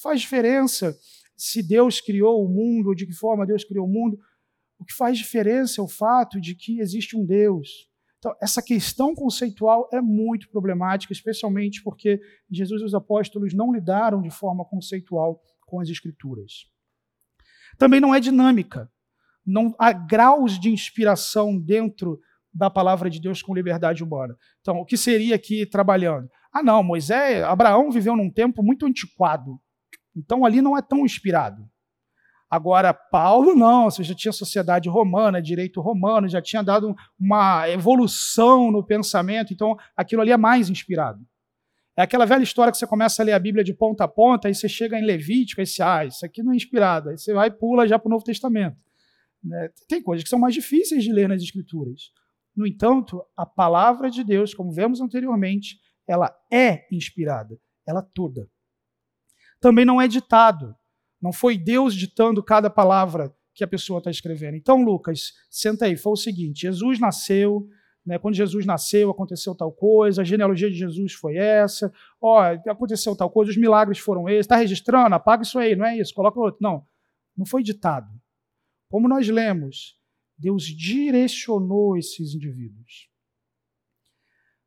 [0.00, 0.96] Faz diferença
[1.36, 4.16] se Deus criou o mundo, de que forma Deus criou o mundo.
[4.78, 7.90] O que faz diferença é o fato de que existe um Deus
[8.22, 14.22] então, essa questão conceitual é muito problemática, especialmente porque Jesus e os apóstolos não lidaram
[14.22, 16.70] de forma conceitual com as Escrituras.
[17.76, 18.88] Também não é dinâmica.
[19.44, 22.20] Não há graus de inspiração dentro
[22.52, 24.36] da palavra de Deus com liberdade humana.
[24.60, 26.28] Então, o que seria aqui trabalhando?
[26.52, 29.58] Ah, não, Moisés, Abraão viveu num tempo muito antiquado.
[30.14, 31.66] Então, ali não é tão inspirado.
[32.52, 38.70] Agora, Paulo não, você já tinha sociedade romana, direito romano, já tinha dado uma evolução
[38.70, 41.26] no pensamento, então aquilo ali é mais inspirado.
[41.96, 44.48] É aquela velha história que você começa a ler a Bíblia de ponta a ponta,
[44.48, 47.32] aí você chega em Levítico, aí você, ah, isso aqui não é inspirado, aí você
[47.32, 48.76] vai e pula já para o Novo Testamento.
[49.42, 49.70] Né?
[49.88, 52.10] Tem coisas que são mais difíceis de ler nas Escrituras.
[52.54, 58.48] No entanto, a palavra de Deus, como vemos anteriormente, ela é inspirada, ela toda.
[59.60, 60.74] Também não é ditado.
[61.20, 64.56] Não foi Deus ditando cada palavra que a pessoa está escrevendo.
[64.56, 67.68] Então, Lucas, senta aí, foi o seguinte: Jesus nasceu,
[68.04, 73.14] né, quando Jesus nasceu, aconteceu tal coisa, a genealogia de Jesus foi essa, ó, aconteceu
[73.14, 76.40] tal coisa, os milagres foram esses, está registrando, apaga isso aí, não é isso, coloca
[76.40, 76.58] outro.
[76.60, 76.84] Não,
[77.36, 78.08] não foi ditado.
[78.90, 79.96] Como nós lemos,
[80.42, 83.08] Deus direcionou esses indivíduos.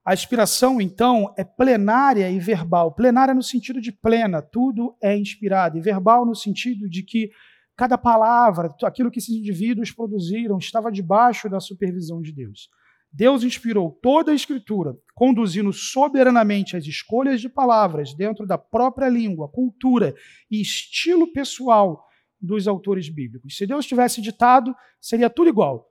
[0.05, 2.93] A inspiração, então, é plenária e verbal.
[2.93, 7.29] Plenária no sentido de plena, tudo é inspirado, e verbal no sentido de que
[7.75, 12.69] cada palavra, aquilo que esses indivíduos produziram, estava debaixo da supervisão de Deus.
[13.11, 19.49] Deus inspirou toda a Escritura, conduzindo soberanamente as escolhas de palavras dentro da própria língua,
[19.49, 20.15] cultura
[20.49, 22.04] e estilo pessoal
[22.45, 23.57] dos autores bíblicos.
[23.57, 25.89] Se Deus tivesse ditado, seria tudo igual.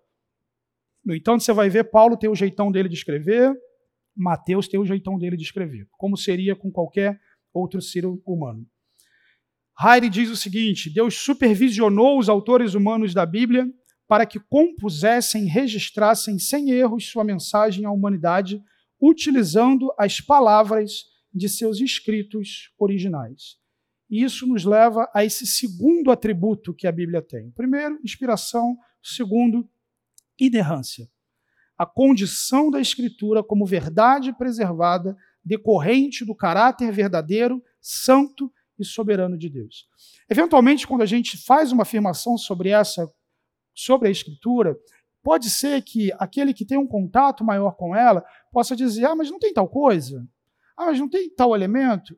[1.05, 3.55] No entanto, você vai ver, Paulo tem o jeitão dele de escrever,
[4.17, 7.21] Mateus tem o jeitão dele de escrever, como seria com qualquer
[7.53, 8.67] outro ser humano.
[9.79, 13.67] Heide diz o seguinte: Deus supervisionou os autores humanos da Bíblia
[14.07, 18.63] para que compusessem registrassem sem erros sua mensagem à humanidade,
[19.01, 23.59] utilizando as palavras de seus escritos originais.
[24.09, 27.51] E isso nos leva a esse segundo atributo que a Bíblia tem.
[27.51, 28.77] Primeiro, inspiração.
[29.03, 29.69] Segundo,
[30.39, 31.09] inerrância
[31.77, 39.49] a condição da Escritura como verdade preservada, decorrente do caráter verdadeiro, santo e soberano de
[39.49, 39.89] Deus.
[40.29, 43.11] Eventualmente, quando a gente faz uma afirmação sobre essa,
[43.75, 44.77] sobre a Escritura,
[45.23, 49.31] pode ser que aquele que tem um contato maior com ela possa dizer: ah, mas
[49.31, 50.27] não tem tal coisa,
[50.77, 52.17] ah, mas não tem tal elemento.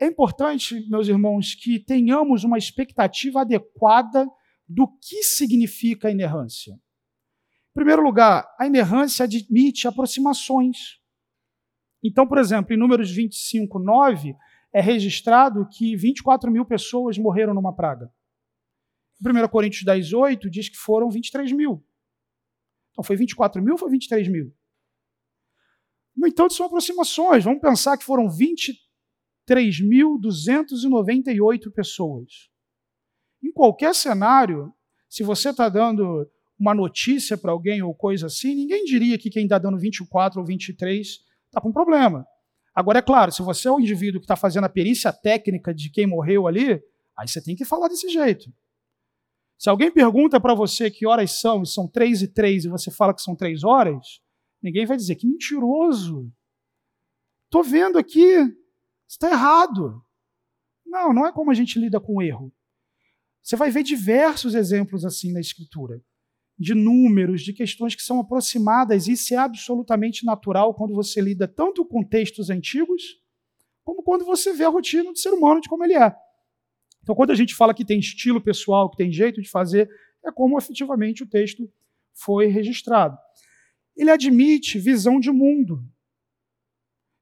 [0.00, 4.26] É importante, meus irmãos, que tenhamos uma expectativa adequada
[4.66, 6.72] do que significa a inerrância.
[6.72, 10.98] Em primeiro lugar, a inerrância admite aproximações.
[12.02, 14.34] Então, por exemplo, em Números 25, 9,
[14.72, 18.10] é registrado que 24 mil pessoas morreram numa praga.
[19.20, 21.84] Em 1 Coríntios 10, 8 diz que foram 23 mil.
[22.92, 24.54] Então, foi 24 mil ou foi 23 mil?
[26.16, 27.44] No entanto, são aproximações.
[27.44, 28.30] Vamos pensar que foram
[29.48, 32.50] 23.298 pessoas.
[33.42, 34.72] Em qualquer cenário,
[35.08, 39.44] se você está dando uma notícia para alguém ou coisa assim, ninguém diria que quem
[39.44, 42.26] está dando 24 ou 23 está com problema.
[42.74, 45.90] Agora, é claro, se você é o indivíduo que está fazendo a perícia técnica de
[45.90, 46.80] quem morreu ali,
[47.16, 48.52] aí você tem que falar desse jeito.
[49.58, 52.90] Se alguém pergunta para você que horas são, e são três e três, e você
[52.90, 54.20] fala que são três horas,
[54.62, 56.32] ninguém vai dizer que mentiroso.
[57.46, 58.36] Estou vendo aqui,
[59.14, 60.02] está errado.
[60.86, 62.52] Não, não é como a gente lida com o erro.
[63.42, 66.02] Você vai ver diversos exemplos assim na Escritura
[66.58, 69.08] de números, de questões que são aproximadas.
[69.08, 73.18] Isso é absolutamente natural quando você lida tanto com textos antigos
[73.82, 76.14] como quando você vê a rotina do ser humano de como ele é.
[77.02, 79.88] Então, quando a gente fala que tem estilo pessoal, que tem jeito de fazer,
[80.22, 81.68] é como efetivamente o texto
[82.12, 83.16] foi registrado.
[83.96, 85.82] Ele admite visão de mundo.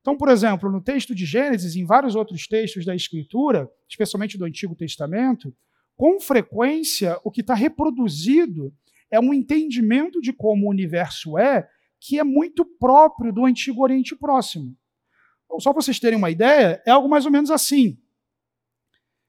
[0.00, 4.44] Então, por exemplo, no texto de Gênesis, em vários outros textos da Escritura, especialmente do
[4.44, 5.54] Antigo Testamento,
[5.96, 8.72] com frequência o que está reproduzido
[9.10, 11.68] é um entendimento de como o universo é,
[12.00, 14.76] que é muito próprio do Antigo Oriente Próximo.
[15.58, 17.98] Só para vocês terem uma ideia, é algo mais ou menos assim.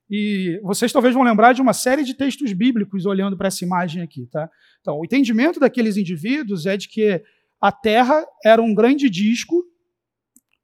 [0.09, 4.01] E vocês talvez vão lembrar de uma série de textos bíblicos olhando para essa imagem
[4.01, 4.25] aqui.
[4.27, 4.49] Tá?
[4.81, 7.23] Então, o entendimento daqueles indivíduos é de que
[7.61, 9.63] a Terra era um grande disco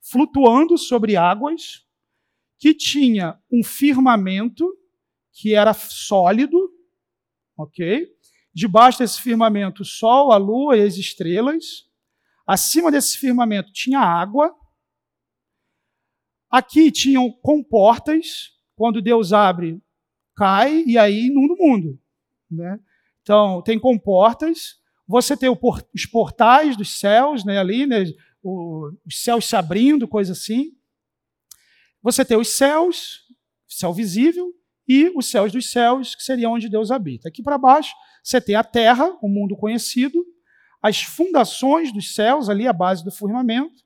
[0.09, 1.85] flutuando sobre águas,
[2.57, 4.65] que tinha um firmamento
[5.33, 6.57] que era sólido,
[7.57, 8.07] ok?
[8.53, 11.89] Debaixo desse firmamento, o Sol, a Lua e as estrelas.
[12.47, 14.55] Acima desse firmamento tinha água.
[16.49, 19.81] Aqui tinham comportas quando Deus abre,
[20.35, 21.99] cai e aí inunda o mundo.
[22.49, 22.79] Né?
[23.21, 28.05] Então, tem comportas, você tem os portais dos céus né, ali, né,
[28.45, 30.71] o, os céus se abrindo, coisa assim.
[32.03, 33.23] Você tem os céus,
[33.67, 34.53] céu visível,
[34.87, 37.27] e os céus dos céus, que seria onde Deus habita.
[37.27, 37.91] Aqui para baixo,
[38.23, 40.23] você tem a terra, o mundo conhecido,
[40.79, 43.83] as fundações dos céus, ali a base do firmamento,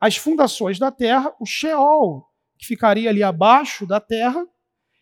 [0.00, 2.28] as fundações da terra, o Sheol,
[2.58, 4.44] que ficaria ali abaixo da terra,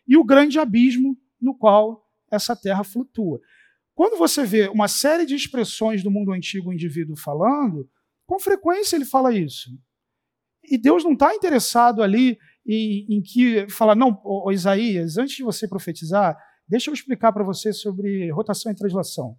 [0.07, 3.39] e o grande abismo no qual essa terra flutua.
[3.95, 7.89] Quando você vê uma série de expressões do mundo antigo indivíduo falando,
[8.33, 9.69] com frequência ele fala isso.
[10.63, 15.35] E Deus não está interessado ali em, em, que fala, não, ô, ô, Isaías, antes
[15.35, 16.35] de você profetizar,
[16.67, 19.37] deixa eu explicar para você sobre rotação e translação.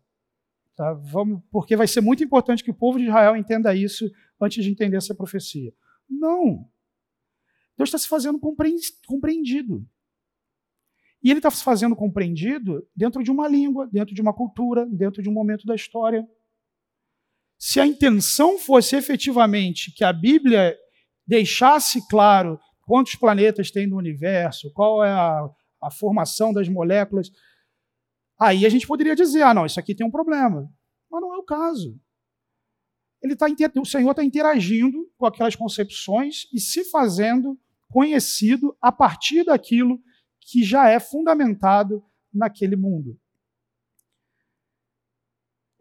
[0.76, 0.92] Tá?
[0.92, 4.08] Vamos, porque vai ser muito importante que o povo de Israel entenda isso
[4.40, 5.74] antes de entender essa profecia.
[6.08, 6.68] Não.
[7.76, 9.84] Deus está se fazendo compreendido.
[11.20, 15.20] E ele está se fazendo compreendido dentro de uma língua, dentro de uma cultura, dentro
[15.20, 16.24] de um momento da história.
[17.66, 20.76] Se a intenção fosse efetivamente que a Bíblia
[21.26, 25.48] deixasse claro quantos planetas tem no universo, qual é a,
[25.82, 27.30] a formação das moléculas,
[28.38, 30.70] aí a gente poderia dizer: ah, não, isso aqui tem um problema.
[31.10, 31.98] Mas não é o caso
[33.24, 33.46] ele tá,
[33.80, 39.98] o Senhor está interagindo com aquelas concepções e se fazendo conhecido a partir daquilo
[40.38, 43.18] que já é fundamentado naquele mundo.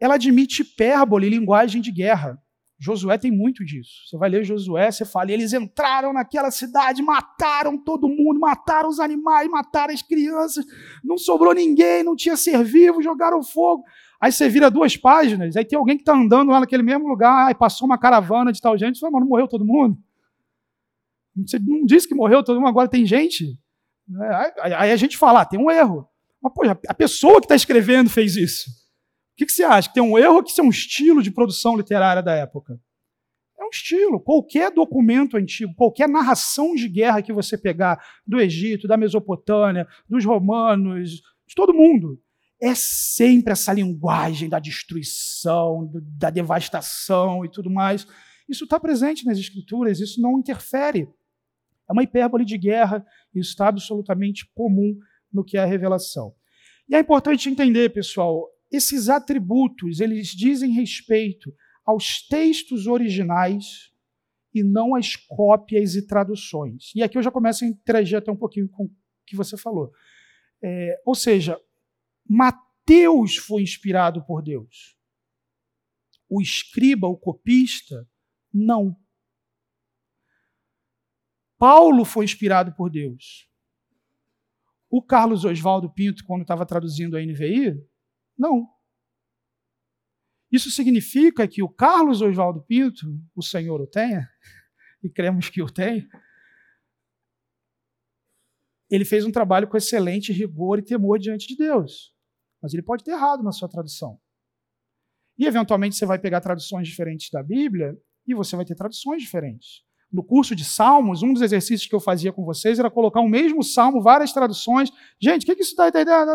[0.04, 2.38] Ela admite hipérbole, linguagem de guerra.
[2.78, 4.06] Josué tem muito disso.
[4.06, 9.00] Você vai ler Josué, você fala, eles entraram naquela cidade, mataram todo mundo, mataram os
[9.00, 10.62] animais, mataram as crianças,
[11.02, 13.82] não sobrou ninguém, não tinha ser vivo, jogaram fogo.
[14.20, 17.46] Aí você vira duas páginas, aí tem alguém que está andando lá naquele mesmo lugar,
[17.46, 19.96] aí passou uma caravana de tal gente, você fala, mas não morreu todo mundo?
[21.46, 23.58] Você não disse que morreu todo mundo, agora tem gente?
[24.60, 26.06] Aí, aí a gente fala, ah, tem um erro.
[26.42, 28.83] Mas, pô, a pessoa que está escrevendo fez isso.
[29.34, 29.88] O que, que, você acha?
[29.88, 32.80] Que tem um erro ou que isso é um estilo de produção literária da época?
[33.58, 34.20] É um estilo.
[34.20, 40.24] Qualquer documento antigo, qualquer narração de guerra que você pegar do Egito, da Mesopotâmia, dos
[40.24, 42.20] romanos, de todo mundo,
[42.62, 48.06] é sempre essa linguagem da destruição, da devastação e tudo mais.
[48.48, 51.08] Isso está presente nas escrituras, isso não interfere.
[51.88, 54.96] É uma hipérbole de guerra, isso está absolutamente comum
[55.32, 56.32] no que é a revelação.
[56.88, 63.92] E é importante entender, pessoal, esses atributos, eles dizem respeito aos textos originais
[64.54, 66.92] e não às cópias e traduções.
[66.94, 68.90] E aqui eu já começo a interagir até um pouquinho com o
[69.26, 69.92] que você falou.
[70.62, 71.60] É, ou seja,
[72.28, 74.96] Mateus foi inspirado por Deus.
[76.28, 78.08] O escriba, o copista,
[78.52, 78.96] não.
[81.58, 83.48] Paulo foi inspirado por Deus.
[84.88, 87.84] O Carlos Oswaldo Pinto, quando estava traduzindo a NVI,
[88.38, 88.68] não.
[90.50, 94.28] Isso significa que o Carlos Oswaldo Pinto, o Senhor o tenha,
[95.02, 96.08] e cremos que o tem,
[98.90, 102.14] ele fez um trabalho com excelente rigor e temor diante de Deus
[102.64, 104.18] mas ele pode ter errado na sua tradução.
[105.38, 107.94] E, eventualmente, você vai pegar traduções diferentes da Bíblia
[108.26, 109.82] e você vai ter traduções diferentes.
[110.10, 113.28] No curso de Salmos, um dos exercícios que eu fazia com vocês era colocar o
[113.28, 114.90] mesmo salmo, várias traduções.
[115.20, 116.30] Gente, o que, que isso está entendendo?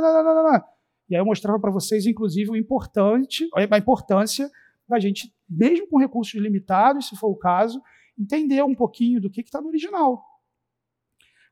[1.10, 4.50] E aí eu mostrava para vocês, inclusive, o importante, a importância
[4.88, 7.82] da gente, mesmo com recursos limitados, se for o caso,
[8.18, 10.24] entender um pouquinho do que está no original.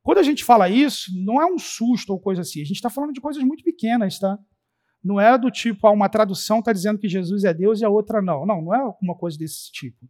[0.03, 2.62] Quando a gente fala isso, não é um susto ou coisa assim.
[2.62, 4.38] A gente está falando de coisas muito pequenas, tá?
[5.03, 7.89] Não é do tipo, ah, uma tradução está dizendo que Jesus é Deus e a
[7.89, 8.45] outra não.
[8.45, 10.08] Não, não é uma coisa desse tipo.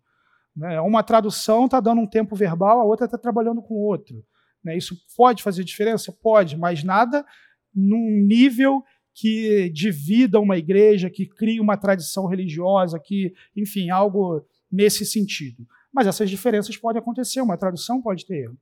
[0.56, 0.80] Né?
[0.82, 4.24] Uma tradução está dando um tempo verbal, a outra está trabalhando com outro.
[4.64, 4.78] Né?
[4.78, 6.12] Isso pode fazer diferença?
[6.12, 7.26] Pode, mas nada
[7.74, 8.84] num nível
[9.20, 15.66] que divida uma igreja, que cria uma tradição religiosa, que, enfim, algo nesse sentido.
[15.92, 18.58] Mas essas diferenças podem acontecer, uma tradução pode ter erro.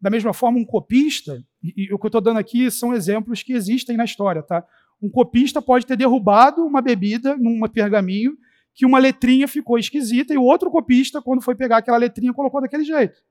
[0.00, 3.44] Da mesma forma, um copista, e, e o que eu estou dando aqui são exemplos
[3.44, 4.66] que existem na história, tá?
[5.00, 8.36] Um copista pode ter derrubado uma bebida num pergaminho
[8.74, 12.60] que uma letrinha ficou esquisita e o outro copista, quando foi pegar aquela letrinha, colocou
[12.60, 13.22] daquele jeito.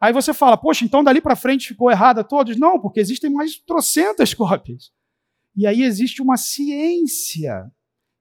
[0.00, 2.56] Aí você fala, poxa, então dali para frente ficou errada todos?
[2.56, 4.96] Não, porque existem mais trocentas cópias.
[5.58, 7.68] E aí existe uma ciência,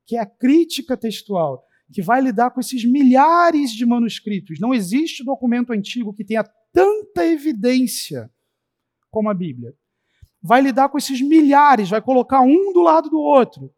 [0.08, 1.64] que é a crítica textual,
[1.94, 4.60] que vai lidar com esses milhares de manuscritos.
[4.60, 8.28] Não existe documento antigo que tenha tanta evidência
[9.12, 9.72] como a Bíblia.
[10.42, 13.72] Vai lidar com esses milhares, vai colocar um do lado do outro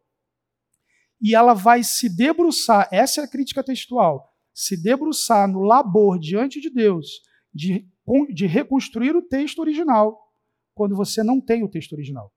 [1.20, 6.62] e ela vai se debruçar, essa é a crítica textual, se debruçar no labor diante
[6.62, 7.20] de Deus
[7.52, 7.86] de,
[8.32, 10.18] de reconstruir o texto original
[10.74, 12.32] quando você não tem o texto original.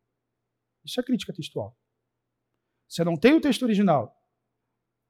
[0.83, 1.77] Isso é crítica textual.
[2.87, 4.15] Você não tem o texto original,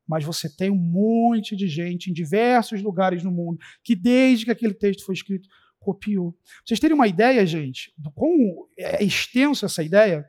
[0.07, 4.51] mas você tem um monte de gente em diversos lugares no mundo que, desde que
[4.51, 5.49] aquele texto foi escrito,
[5.79, 6.37] copiou.
[6.65, 10.25] Vocês terem uma ideia, gente, do quão é extenso essa ideia,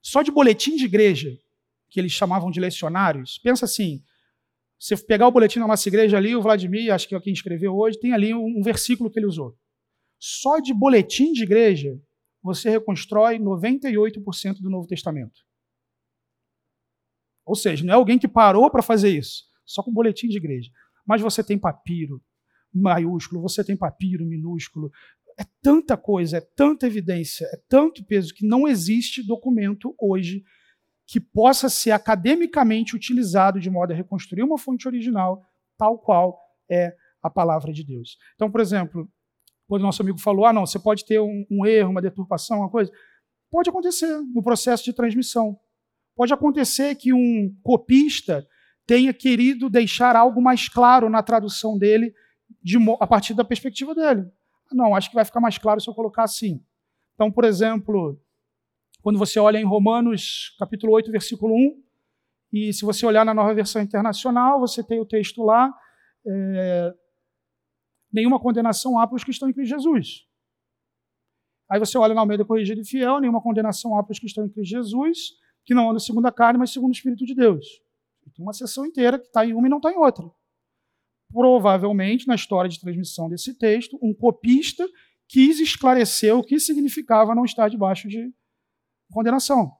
[0.00, 1.38] só de boletim de igreja
[1.88, 3.38] que eles chamavam de lecionários.
[3.38, 4.02] Pensa assim,
[4.78, 7.76] você pegar o boletim da nossa igreja ali, o Vladimir, acho que é quem escreveu
[7.76, 9.56] hoje, tem ali um, um versículo que ele usou.
[10.18, 11.96] Só de boletim de igreja,
[12.42, 15.42] você reconstrói 98% do Novo Testamento.
[17.44, 20.70] Ou seja, não é alguém que parou para fazer isso, só com boletim de igreja.
[21.06, 22.22] Mas você tem papiro
[22.72, 24.90] maiúsculo, você tem papiro minúsculo.
[25.38, 30.44] É tanta coisa, é tanta evidência, é tanto peso que não existe documento hoje
[31.06, 35.42] que possa ser academicamente utilizado de modo a reconstruir uma fonte original,
[35.76, 36.38] tal qual
[36.70, 38.16] é a palavra de Deus.
[38.34, 39.10] Então, por exemplo,
[39.72, 42.68] quando nosso amigo falou, ah, não, você pode ter um, um erro, uma deturpação, uma
[42.68, 42.92] coisa,
[43.50, 45.58] pode acontecer no processo de transmissão.
[46.14, 48.46] Pode acontecer que um copista
[48.86, 52.12] tenha querido deixar algo mais claro na tradução dele
[52.62, 54.30] de, a partir da perspectiva dele.
[54.70, 56.62] Não, acho que vai ficar mais claro se eu colocar assim.
[57.14, 58.20] Então, por exemplo,
[59.00, 61.82] quando você olha em Romanos, capítulo 8, versículo 1,
[62.52, 65.72] e se você olhar na nova versão internacional, você tem o texto lá,
[66.26, 66.94] é,
[68.12, 70.26] nenhuma condenação há para os que estão em Cristo Jesus.
[71.70, 74.44] Aí você olha na Almeida Corrigida e Fiel, nenhuma condenação há para os que estão
[74.44, 75.18] em Cristo Jesus,
[75.64, 77.66] que não andam segundo a carne, mas segundo o Espírito de Deus.
[78.34, 80.30] Tem uma sessão inteira que está em uma e não está em outra.
[81.32, 84.86] Provavelmente, na história de transmissão desse texto, um copista
[85.28, 88.32] quis esclarecer o que significava não estar debaixo de
[89.10, 89.72] condenação.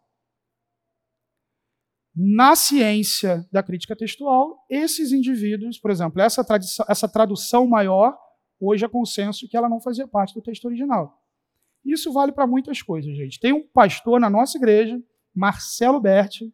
[2.15, 6.43] Na ciência da crítica textual, esses indivíduos, por exemplo, essa,
[6.89, 8.17] essa tradução maior,
[8.59, 11.21] hoje é consenso que ela não fazia parte do texto original.
[11.85, 13.39] Isso vale para muitas coisas, gente.
[13.39, 14.99] Tem um pastor na nossa igreja,
[15.35, 16.51] Marcelo Berti,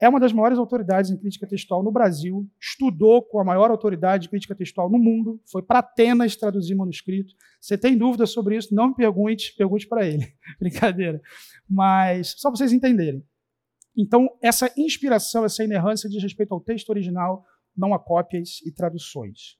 [0.00, 4.24] é uma das maiores autoridades em crítica textual no Brasil, estudou com a maior autoridade
[4.24, 7.34] de crítica textual no mundo, foi para Atenas traduzir manuscrito.
[7.60, 8.74] Você tem dúvida sobre isso?
[8.74, 10.26] Não me pergunte, pergunte para ele.
[10.58, 11.20] Brincadeira.
[11.68, 13.22] Mas só para vocês entenderem.
[14.00, 17.44] Então, essa inspiração, essa inerrância diz respeito ao texto original,
[17.76, 19.58] não a cópias e traduções.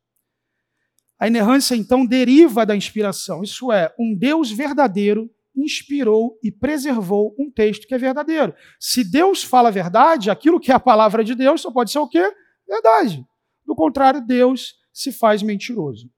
[1.19, 7.51] A inerrância, então, deriva da inspiração, isso é, um Deus verdadeiro inspirou e preservou um
[7.51, 8.55] texto que é verdadeiro.
[8.79, 11.99] Se Deus fala a verdade, aquilo que é a palavra de Deus só pode ser
[11.99, 12.33] o quê?
[12.67, 13.23] Verdade.
[13.67, 16.11] Do contrário, Deus se faz mentiroso.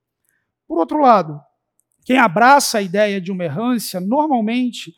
[0.69, 1.41] Por outro lado,
[2.05, 4.95] quem abraça a ideia de uma errância normalmente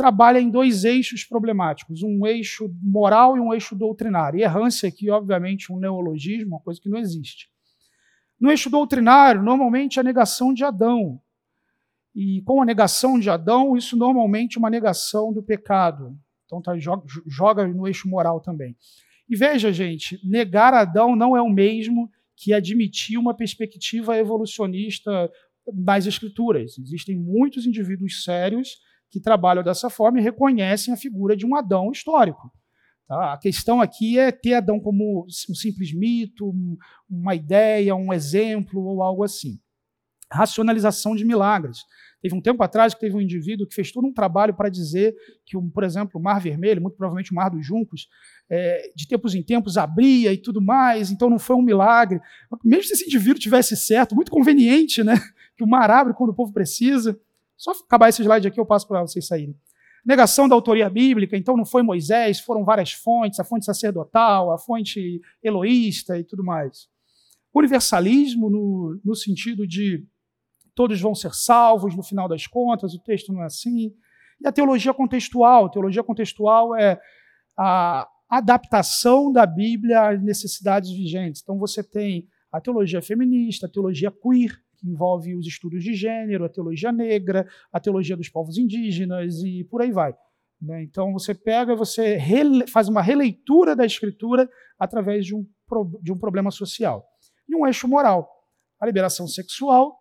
[0.00, 4.40] trabalha em dois eixos problemáticos, um eixo moral e um eixo doutrinário.
[4.40, 7.50] E errância aqui, obviamente, um neologismo, uma coisa que não existe.
[8.40, 11.20] No eixo doutrinário, normalmente a negação de Adão,
[12.14, 16.18] e com a negação de Adão, isso normalmente é uma negação do pecado.
[16.46, 18.74] Então tá, joga, joga no eixo moral também.
[19.28, 25.30] E veja, gente, negar Adão não é o mesmo que admitir uma perspectiva evolucionista
[25.70, 26.78] das escrituras.
[26.78, 28.78] Existem muitos indivíduos sérios
[29.10, 32.52] que trabalham dessa forma e reconhecem a figura de um Adão histórico.
[33.06, 33.32] Tá?
[33.32, 36.54] A questão aqui é ter Adão como um simples mito,
[37.08, 39.58] uma ideia, um exemplo ou algo assim
[40.32, 41.78] racionalização de milagres.
[42.22, 45.14] Teve um tempo atrás que teve um indivíduo que fez todo um trabalho para dizer
[45.44, 48.08] que, por exemplo, o Mar Vermelho, muito provavelmente o Mar dos Juncos,
[48.48, 52.20] é, de tempos em tempos abria e tudo mais, então não foi um milagre.
[52.62, 55.14] Mesmo se esse indivíduo tivesse certo, muito conveniente, né?
[55.56, 57.20] Que o mar abre quando o povo precisa.
[57.60, 59.54] Só acabar esse slide aqui, eu passo para vocês saírem.
[60.02, 64.56] Negação da autoria bíblica, então não foi Moisés, foram várias fontes, a fonte sacerdotal, a
[64.56, 66.88] fonte eloísta e tudo mais.
[67.54, 70.02] Universalismo, no, no sentido de
[70.74, 73.94] todos vão ser salvos no final das contas, o texto não é assim.
[74.40, 75.66] E a teologia contextual.
[75.66, 76.98] A teologia contextual é
[77.58, 81.42] a adaptação da Bíblia às necessidades vigentes.
[81.42, 86.44] Então você tem a teologia feminista, a teologia queer, que envolve os estudos de gênero,
[86.44, 90.14] a teologia negra, a teologia dos povos indígenas e por aí vai.
[90.60, 90.82] Né?
[90.82, 92.18] Então você pega, você
[92.68, 95.46] faz uma releitura da escritura através de um,
[96.02, 97.06] de um problema social.
[97.48, 98.28] E um eixo moral,
[98.80, 99.98] a liberação sexual,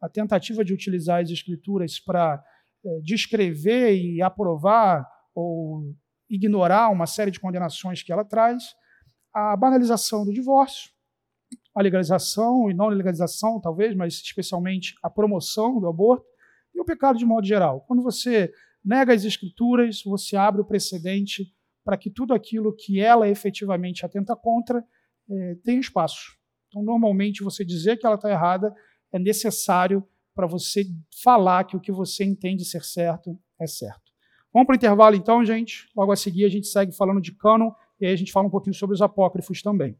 [0.00, 2.42] a tentativa de utilizar as escrituras para
[2.84, 5.94] é, descrever e aprovar ou
[6.28, 8.62] ignorar uma série de condenações que ela traz,
[9.32, 10.90] a banalização do divórcio,
[11.76, 16.24] a legalização e não legalização, talvez, mas especialmente a promoção do aborto,
[16.74, 17.82] e o pecado de modo geral.
[17.82, 18.50] Quando você
[18.82, 21.54] nega as escrituras, você abre o precedente
[21.84, 24.82] para que tudo aquilo que ela efetivamente atenta contra
[25.30, 26.36] é, tenha espaço.
[26.68, 28.74] Então, normalmente, você dizer que ela está errada
[29.12, 30.02] é necessário
[30.34, 30.84] para você
[31.22, 34.12] falar que o que você entende ser certo é certo.
[34.52, 35.88] Vamos para o intervalo então, gente.
[35.94, 37.70] Logo a seguir a gente segue falando de cânon
[38.00, 39.96] e aí a gente fala um pouquinho sobre os apócrifos também.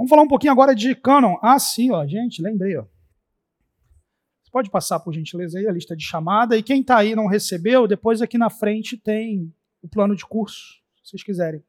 [0.00, 1.36] Vamos falar um pouquinho agora de Canon.
[1.42, 2.74] Ah, sim, ó, gente, lembrei.
[2.74, 2.86] Ó.
[4.42, 6.56] Você pode passar, por gentileza, aí a lista de chamada.
[6.56, 10.80] E quem está aí não recebeu, depois aqui na frente tem o plano de curso,
[11.04, 11.62] se vocês quiserem.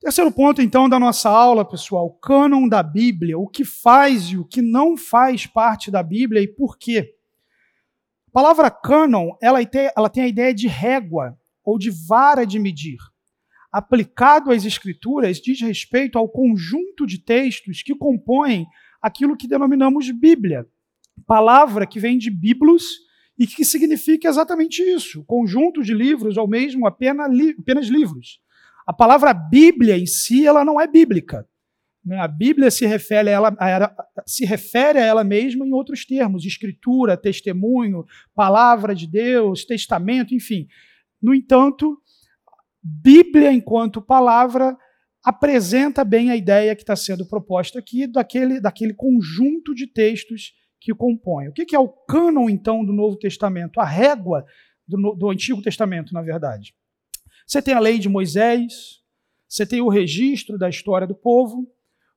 [0.00, 4.38] Terceiro ponto, então, da nossa aula, pessoal, o cânon da Bíblia, o que faz e
[4.38, 7.14] o que não faz parte da Bíblia e por quê.
[8.28, 9.60] A palavra cânon, ela
[10.08, 12.98] tem a ideia de régua, ou de vara de medir.
[13.72, 18.66] Aplicado às Escrituras, diz respeito ao conjunto de textos que compõem
[19.00, 20.66] aquilo que denominamos Bíblia,
[21.26, 22.84] palavra que vem de biblos
[23.38, 28.40] e que significa exatamente isso: conjunto de livros ou mesmo apenas, li apenas livros.
[28.86, 31.46] A palavra Bíblia em si ela não é bíblica.
[32.04, 32.18] Né?
[32.18, 36.44] A Bíblia se refere a, ela, a se refere a ela mesma em outros termos:
[36.44, 38.04] escritura, testemunho,
[38.34, 40.66] palavra de Deus, testamento, enfim.
[41.22, 42.00] No entanto,
[42.82, 44.76] Bíblia, enquanto palavra,
[45.22, 50.94] apresenta bem a ideia que está sendo proposta aqui daquele, daquele conjunto de textos que
[50.94, 51.48] compõem.
[51.48, 53.80] O que é o cânon, então, do Novo Testamento?
[53.80, 54.46] A régua
[54.88, 56.74] do, do Antigo Testamento, na verdade.
[57.46, 59.00] Você tem a lei de Moisés,
[59.46, 61.70] você tem o registro da história do povo,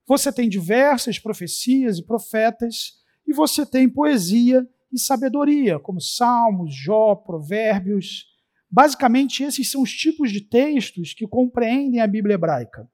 [0.08, 2.94] você tem diversas profecias e profetas,
[3.28, 8.33] e você tem poesia e sabedoria, como Salmos, Jó, Provérbios,
[8.76, 12.90] Basicamente, esses são os tipos de textos que compreendem a Bíblia hebraica.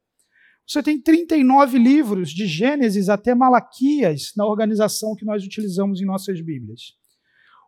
[0.67, 6.41] Você tem 39 livros, de Gênesis até Malaquias, na organização que nós utilizamos em nossas
[6.41, 6.97] Bíblias.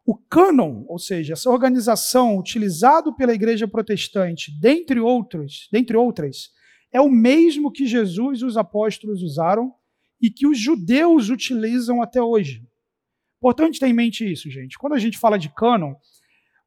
[0.06, 6.50] O cânon, ou seja, essa organização utilizada pela Igreja Protestante, dentre outros, dentre outras,
[6.92, 9.74] é o mesmo que Jesus e os apóstolos usaram
[10.22, 12.62] e que os judeus utilizam até hoje.
[13.38, 14.78] Importante ter em mente isso, gente.
[14.78, 15.94] Quando a gente fala de cânon,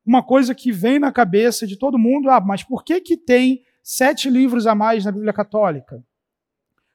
[0.04, 3.62] uma coisa que vem na cabeça de todo mundo, ah, mas por que, que tem
[3.82, 6.04] sete livros a mais na Bíblia Católica?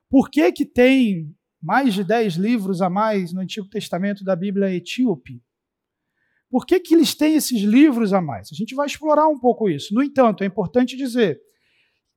[0.10, 4.74] Por que, que tem mais de dez livros a mais no Antigo Testamento da Bíblia
[4.74, 5.42] etíope?
[6.50, 8.50] Por que, que eles têm esses livros a mais?
[8.52, 9.94] A gente vai explorar um pouco isso.
[9.94, 11.40] No entanto, é importante dizer,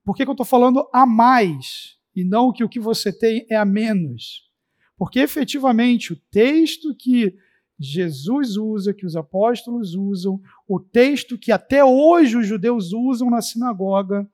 [0.05, 3.47] por que, que eu estou falando a mais e não que o que você tem
[3.51, 4.51] é a menos?
[4.97, 7.37] Porque efetivamente o texto que
[7.83, 13.43] Jesus usa, que os apóstolos usam, o texto que até hoje os judeus usam na
[13.43, 14.29] sinagoga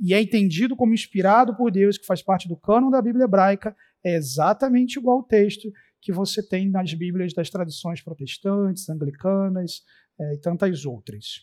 [0.00, 3.76] e é entendido como inspirado por Deus, que faz parte do cânon da Bíblia hebraica,
[4.04, 5.68] é exatamente igual ao texto
[6.00, 9.82] que você tem nas Bíblias das tradições protestantes, anglicanas
[10.18, 11.40] é, e tantas outras.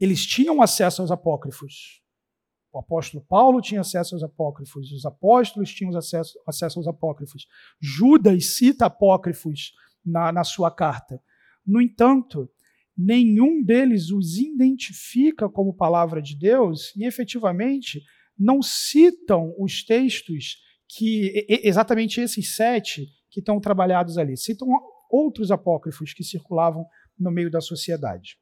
[0.00, 2.02] Eles tinham acesso aos apócrifos,
[2.76, 7.46] o apóstolo Paulo tinha acesso aos apócrifos, os apóstolos tinham acesso, acesso aos apócrifos.
[7.80, 9.72] Judas cita apócrifos
[10.04, 11.20] na, na sua carta.
[11.66, 12.50] No entanto,
[12.96, 18.02] nenhum deles os identifica como palavra de Deus e efetivamente
[18.38, 24.68] não citam os textos que exatamente esses sete que estão trabalhados ali, citam
[25.10, 26.84] outros apócrifos que circulavam
[27.18, 28.36] no meio da sociedade.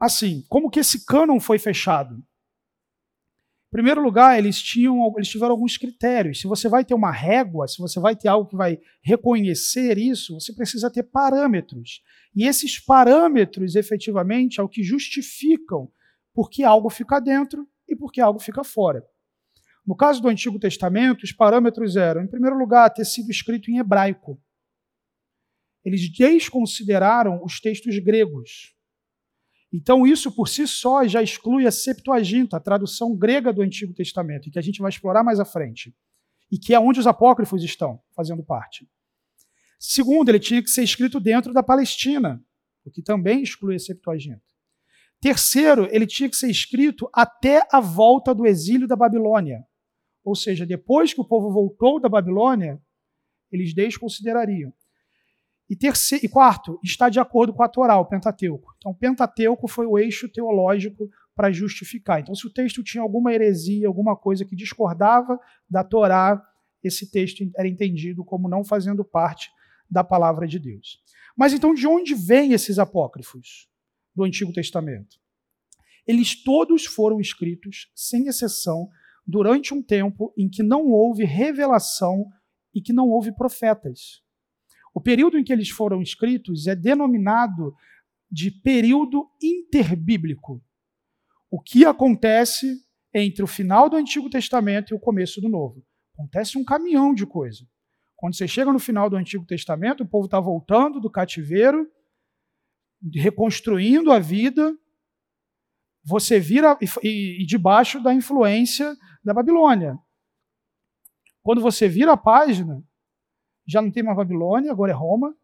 [0.00, 2.16] Assim, como que esse cânon foi fechado?
[2.16, 6.40] Em primeiro lugar, eles, tinham, eles tiveram alguns critérios.
[6.40, 10.34] Se você vai ter uma régua, se você vai ter algo que vai reconhecer isso,
[10.34, 12.00] você precisa ter parâmetros.
[12.36, 15.90] E esses parâmetros, efetivamente, é o que justificam
[16.32, 19.04] porque algo fica dentro e porque algo fica fora.
[19.86, 23.78] No caso do Antigo Testamento, os parâmetros eram, em primeiro lugar, ter sido escrito em
[23.78, 24.40] hebraico.
[25.84, 28.73] Eles desconsideraram os textos gregos.
[29.76, 34.48] Então, isso por si só já exclui a Septuaginta, a tradução grega do Antigo Testamento,
[34.48, 35.92] que a gente vai explorar mais à frente,
[36.48, 38.88] e que é onde os apócrifos estão fazendo parte.
[39.76, 42.40] Segundo, ele tinha que ser escrito dentro da Palestina,
[42.84, 44.44] o que também exclui a Septuaginta.
[45.20, 49.66] Terceiro, ele tinha que ser escrito até a volta do exílio da Babilônia.
[50.22, 52.80] Ou seja, depois que o povo voltou da Babilônia,
[53.50, 54.72] eles desconsiderariam.
[55.68, 58.74] E, terceiro, e quarto, está de acordo com a Torá, o Pentateuco.
[58.76, 62.20] Então, o Pentateuco foi o eixo teológico para justificar.
[62.20, 65.38] Então, se o texto tinha alguma heresia, alguma coisa que discordava
[65.68, 66.40] da Torá,
[66.82, 69.50] esse texto era entendido como não fazendo parte
[69.90, 71.02] da palavra de Deus.
[71.36, 73.68] Mas então, de onde vêm esses apócrifos
[74.14, 75.18] do Antigo Testamento?
[76.06, 78.88] Eles todos foram escritos, sem exceção,
[79.26, 82.26] durante um tempo em que não houve revelação
[82.74, 84.23] e que não houve profetas.
[84.94, 87.74] O período em que eles foram escritos é denominado
[88.30, 90.62] de período interbíblico.
[91.50, 92.80] O que acontece
[93.12, 95.84] entre o final do Antigo Testamento e o começo do Novo?
[96.14, 97.66] Acontece um caminhão de coisa.
[98.16, 101.90] Quando você chega no final do Antigo Testamento, o povo está voltando do cativeiro,
[103.12, 104.76] reconstruindo a vida,
[106.04, 109.98] você vira e, e, debaixo da influência da Babilônia.
[111.42, 112.82] Quando você vira a página,
[113.66, 115.36] já não tem mais Babilônia, agora é Roma.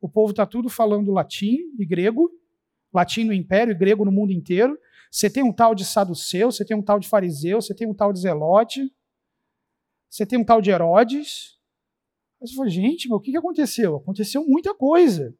[0.00, 2.30] O povo está tudo falando latim e grego,
[2.92, 4.78] latim no império e grego no mundo inteiro.
[5.10, 7.94] Você tem um tal de Saduceu, você tem um tal de Fariseu, você tem um
[7.94, 8.92] tal de Zelote,
[10.10, 11.58] você tem um tal de Herodes.
[12.40, 13.96] Mas você fala, gente, mas o que aconteceu?
[13.96, 15.36] Aconteceu muita coisa,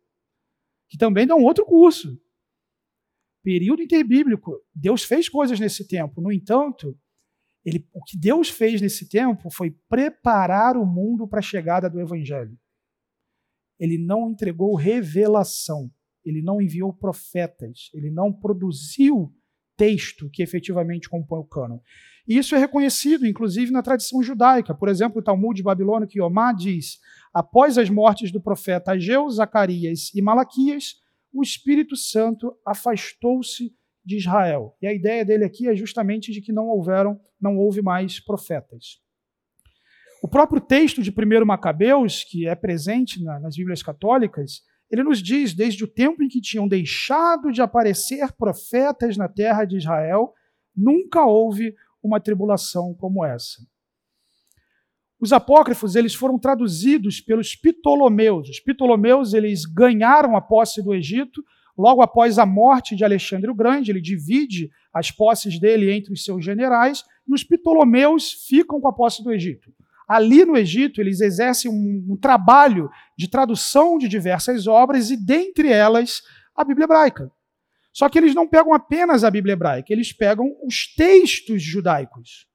[0.89, 2.19] que também dá um outro curso.
[3.43, 4.59] Período interbíblico.
[4.75, 6.21] Deus fez coisas nesse tempo.
[6.21, 6.99] No entanto,
[7.65, 12.01] ele, o que Deus fez nesse tempo foi preparar o mundo para a chegada do
[12.01, 12.59] Evangelho.
[13.79, 15.91] Ele não entregou revelação,
[16.25, 19.35] ele não enviou profetas, ele não produziu
[19.77, 21.81] texto que efetivamente compõe o cânon.
[22.27, 24.75] E isso é reconhecido, inclusive, na tradição judaica.
[24.75, 26.99] Por exemplo, o Talmud babilônico Yomá diz:
[27.33, 30.95] após as mortes do profeta Ageu, Zacarias e Malaquias,
[31.33, 33.75] o Espírito Santo afastou-se
[34.05, 34.77] de Israel.
[34.83, 39.01] E a ideia dele aqui é justamente de que não houveram, não houve mais profetas.
[40.23, 45.23] O próprio texto de 1 Macabeus, que é presente na, nas Bíblias católicas, ele nos
[45.23, 50.33] diz, desde o tempo em que tinham deixado de aparecer profetas na terra de Israel,
[50.75, 53.63] nunca houve uma tribulação como essa.
[55.21, 58.49] Os apócrifos eles foram traduzidos pelos Ptolomeus.
[58.49, 61.43] Os Ptolomeus eles ganharam a posse do Egito
[61.77, 66.23] Logo após a morte de Alexandre o Grande, ele divide as posses dele entre os
[66.25, 69.73] seus generais e os Ptolomeus ficam com a posse do Egito.
[70.07, 75.69] Ali no Egito, eles exercem um, um trabalho de tradução de diversas obras e, dentre
[75.69, 76.23] elas,
[76.55, 77.33] a Bíblia hebraica.
[77.93, 82.47] Só que eles não pegam apenas a Bíblia hebraica, eles pegam os textos judaicos.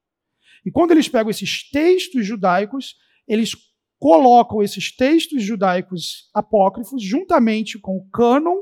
[0.65, 2.95] E quando eles pegam esses textos judaicos,
[3.27, 3.55] eles
[3.97, 8.57] colocam esses textos judaicos apócrifos juntamente com o cânon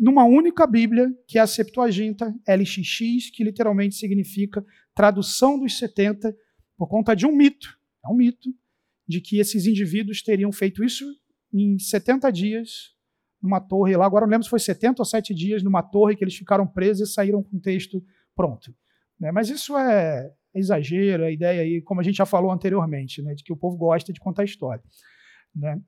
[0.00, 6.34] numa única Bíblia, que é a Septuaginta, LXX, que literalmente significa tradução dos 70,
[6.78, 7.68] por conta de um mito.
[8.02, 8.48] É um mito
[9.06, 11.04] de que esses indivíduos teriam feito isso
[11.52, 12.94] em 70 dias
[13.42, 14.06] numa torre lá.
[14.06, 17.10] Agora não lembro se foi 70 ou 7 dias numa torre que eles ficaram presos
[17.10, 18.02] e saíram com o texto
[18.34, 18.74] pronto.
[19.18, 19.30] Né?
[19.30, 23.34] Mas isso é exagero, a ideia aí, como a gente já falou anteriormente, né?
[23.34, 24.82] de que o povo gosta de contar história.
[25.54, 25.78] Né?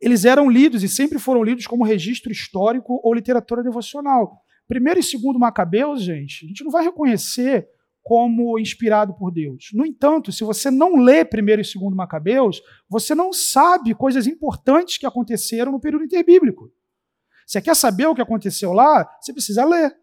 [0.00, 4.42] Eles eram lidos e sempre foram lidos como registro histórico ou literatura devocional.
[4.66, 7.68] Primeiro e segundo Macabeus, gente, a gente não vai reconhecer
[8.02, 9.70] como inspirado por Deus.
[9.74, 14.96] No entanto, se você não lê primeiro e segundo Macabeus, você não sabe coisas importantes
[14.96, 16.70] que aconteceram no período interbíblico.
[17.46, 19.06] Você quer saber o que aconteceu lá?
[19.20, 19.94] Você precisa ler.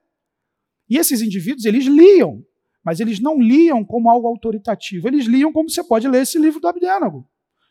[0.90, 2.44] E esses indivíduos, eles liam,
[2.84, 5.08] mas eles não liam como algo autoritativo.
[5.08, 7.28] Eles liam como você pode ler esse livro do Abdénago,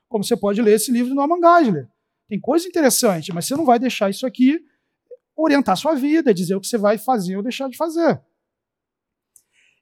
[0.08, 1.88] como você pode ler esse livro do Norman Geisler.
[2.28, 4.60] Tem coisa interessante, mas você não vai deixar isso aqui
[5.36, 8.22] orientar sua vida, dizer o que você vai fazer ou deixar de fazer.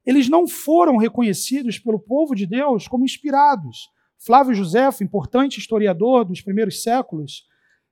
[0.04, 3.88] Eles não foram reconhecidos pelo povo de Deus como inspirados.
[4.18, 7.46] Flávio Josefo, importante historiador dos primeiros séculos,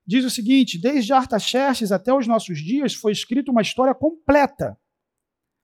[0.06, 4.76] diz o seguinte: desde Artaxerxes até os nossos dias foi escrita uma história completa.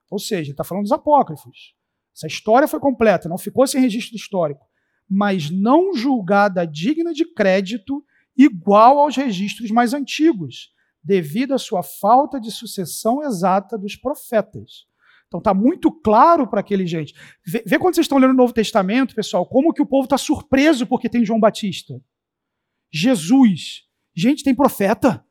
[0.08, 1.74] Ou seja, está falando dos apócrifos.
[2.16, 4.64] Essa história foi completa, não ficou sem registro histórico,
[5.08, 8.04] mas não julgada digna de crédito
[8.36, 10.72] igual aos registros mais antigos,
[11.02, 14.86] devido à sua falta de sucessão exata dos profetas.
[15.28, 17.14] Então está muito claro para aquele gente.
[17.44, 20.18] Vê, vê, quando vocês estão lendo o Novo Testamento, pessoal, como que o povo está
[20.18, 22.00] surpreso porque tem João Batista.
[22.92, 23.84] Jesus.
[24.14, 25.24] Gente, tem profeta.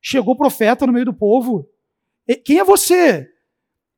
[0.00, 1.68] Chegou profeta no meio do povo.
[2.26, 3.28] E quem é você?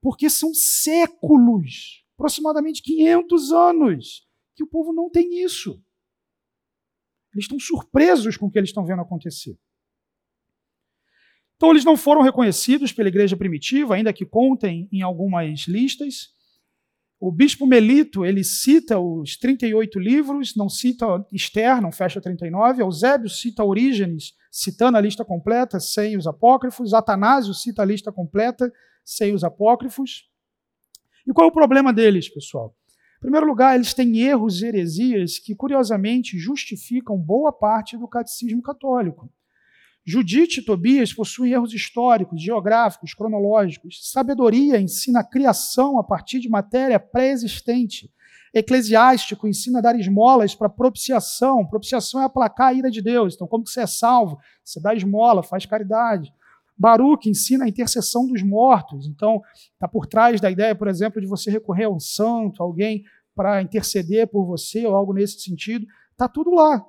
[0.01, 5.83] Porque são séculos, aproximadamente 500 anos, que o povo não tem isso.
[7.37, 9.59] Eles estão surpresos com o que eles estão vendo acontecer.
[11.57, 16.35] Então, eles não foram reconhecidos pela igreja primitiva, ainda que contem em algumas listas.
[17.21, 22.83] O bispo Melito, ele cita os 38 livros, não cita Esther, não fecha 39.
[22.83, 26.93] Eusébio cita Orígenes, citando a lista completa, sem os apócrifos.
[26.93, 28.71] Atanásio cita a lista completa,
[29.05, 30.31] sem os apócrifos.
[31.27, 32.75] E qual é o problema deles, pessoal?
[33.27, 39.29] Primeiro lugar, eles têm erros e heresias que, curiosamente, justificam boa parte do catecismo católico.
[40.05, 44.13] Judite e Tobias possuem erros históricos, geográficos, cronológicos.
[44.13, 48.09] Sabedoria ensina a criação a partir de matéria pré-existente.
[48.55, 51.67] Eclesiástico ensina a dar esmolas para propiciação.
[51.67, 53.35] Propiciação é aplacar a ira de Deus.
[53.35, 54.39] Então, como que você é salvo?
[54.63, 56.33] Você dá esmola, faz caridade.
[56.79, 59.09] Baruch ensina a intercessão dos mortos.
[59.09, 63.03] Então, está por trás da ideia, por exemplo, de você recorrer a um santo, alguém
[63.37, 65.87] para interceder por você ou algo nesse sentido.
[66.11, 66.85] Está tudo lá.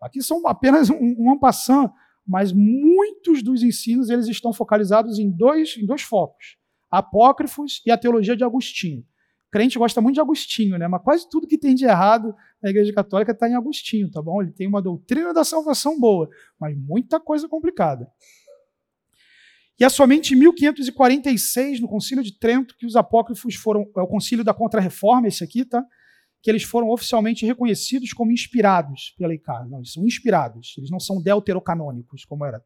[0.00, 1.92] Aqui são apenas um, um ampassant
[2.26, 6.56] mas muitos dos ensinos eles estão focalizados em dois, em dois focos:
[6.90, 9.00] apócrifos e a teologia de Agostinho.
[9.00, 10.88] O crente gosta muito de Agostinho, né?
[10.88, 14.40] mas quase tudo que tem de errado na Igreja Católica está em Agostinho, tá bom?
[14.40, 16.28] Ele tem uma doutrina da salvação boa,
[16.58, 18.10] mas muita coisa complicada.
[19.82, 23.84] E é somente em 1546, no Concílio de Trento, que os apócrifos foram.
[23.96, 25.84] É o Concílio da Contra-Reforma, esse aqui, tá?
[26.40, 29.68] que eles foram oficialmente reconhecidos como inspirados pela ICAR.
[29.68, 32.62] Não, eles são inspirados, eles não são deuterocanônicos, como era.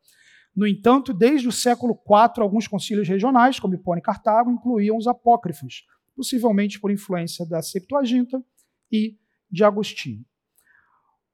[0.55, 5.07] No entanto, desde o século IV, alguns concílios regionais, como Hipone e Cartago, incluíam os
[5.07, 8.45] apócrifos, possivelmente por influência da Septuaginta
[8.93, 9.17] e
[9.51, 10.23] de Agostinho.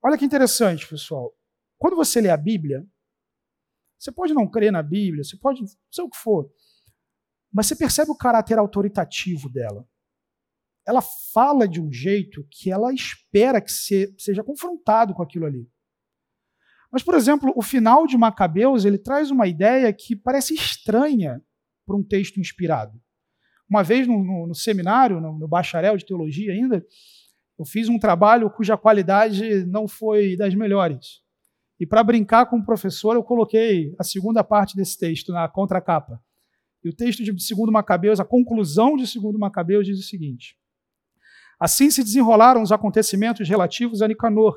[0.00, 1.34] Olha que interessante, pessoal.
[1.76, 2.86] Quando você lê a Bíblia,
[4.02, 6.50] você pode não crer na Bíblia, você pode ser o que for,
[7.52, 9.86] mas você percebe o caráter autoritativo dela
[10.86, 11.00] ela
[11.32, 15.68] fala de um jeito que ela espera que seja confrontado com aquilo ali.
[16.90, 21.42] Mas, por exemplo, o final de Macabeus ele traz uma ideia que parece estranha
[21.86, 23.00] para um texto inspirado.
[23.68, 26.84] Uma vez no, no, no seminário, no, no bacharel de teologia ainda,
[27.58, 31.22] eu fiz um trabalho cuja qualidade não foi das melhores.
[31.82, 36.22] E para brincar com o professor, eu coloquei a segunda parte desse texto na contracapa.
[36.84, 40.56] E o texto de segundo Macabeus, a conclusão de segundo Macabeus diz o seguinte:
[41.58, 44.56] Assim se desenrolaram os acontecimentos relativos a Nicanor,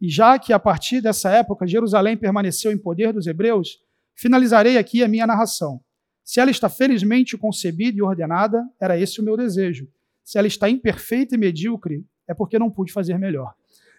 [0.00, 3.76] e já que a partir dessa época Jerusalém permaneceu em poder dos hebreus,
[4.14, 5.78] finalizarei aqui a minha narração.
[6.24, 9.86] Se ela está felizmente concebida e ordenada, era esse o meu desejo.
[10.24, 13.52] Se ela está imperfeita e medíocre, é porque não pude fazer melhor.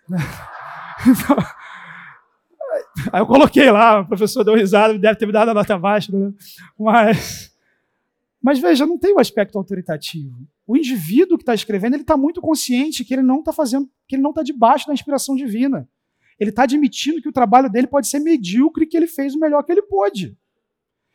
[1.06, 1.36] Então,
[3.14, 6.12] aí eu coloquei lá, o professor deu risada, deve ter me dado a nota baixa,
[6.12, 6.34] né?
[6.78, 7.56] mas,
[8.42, 10.36] mas veja, não tem o um aspecto autoritativo
[10.66, 14.16] o indivíduo que está escrevendo ele está muito consciente que ele não está fazendo, que
[14.16, 15.88] ele não está debaixo da inspiração divina.
[16.40, 19.64] Ele está admitindo que o trabalho dele pode ser medíocre que ele fez o melhor
[19.64, 20.38] que ele pôde.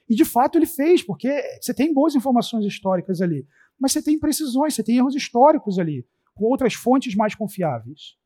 [0.08, 3.46] E de fato ele fez, porque você tem boas informações históricas ali,
[3.78, 8.16] mas você tem imprecisões, você tem erros históricos ali, com outras fontes mais confiáveis.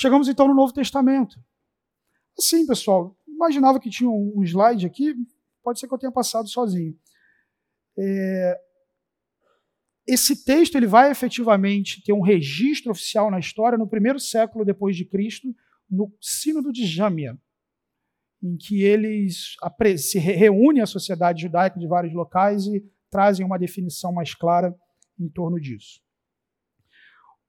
[0.00, 1.36] Chegamos então no Novo Testamento.
[2.38, 5.12] Assim, pessoal, imaginava que tinha um slide aqui,
[5.60, 6.96] pode ser que eu tenha passado sozinho.
[7.98, 8.60] É,
[10.06, 14.96] esse texto ele vai efetivamente ter um registro oficial na história no primeiro século depois
[14.96, 15.52] de Cristo,
[15.90, 17.36] no Sínodo de Jâmia,
[18.40, 19.56] em que eles
[19.98, 24.72] se reúnem a sociedade judaica de vários locais e trazem uma definição mais clara
[25.18, 26.00] em torno disso.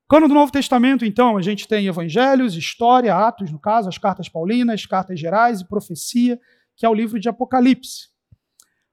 [0.09, 4.27] Cano do Novo Testamento, então, a gente tem evangelhos, história, atos, no caso, as cartas
[4.27, 6.39] paulinas, cartas gerais e profecia,
[6.75, 8.07] que é o livro de Apocalipse.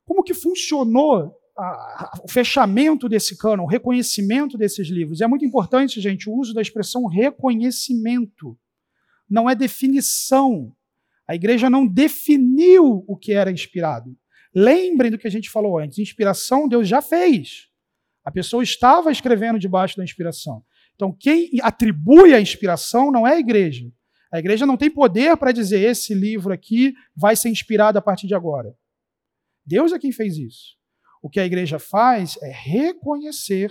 [0.05, 5.23] Como que funcionou a, a, o fechamento desse cano, o reconhecimento desses livros?
[5.23, 8.55] É muito importante, gente, o uso da expressão reconhecimento.
[9.29, 10.71] Não é definição.
[11.27, 14.15] A igreja não definiu o que era inspirado.
[14.55, 17.69] Lembrem do que a gente falou antes: inspiração Deus já fez.
[18.23, 20.63] A pessoa estava escrevendo debaixo da inspiração.
[20.97, 23.93] Então, quem atribui a inspiração não é a igreja.
[24.33, 28.27] A igreja não tem poder para dizer esse livro aqui vai ser inspirado a partir
[28.27, 28.77] de agora.
[29.65, 30.77] Deus é quem fez isso.
[31.23, 33.71] O que a igreja faz é reconhecer,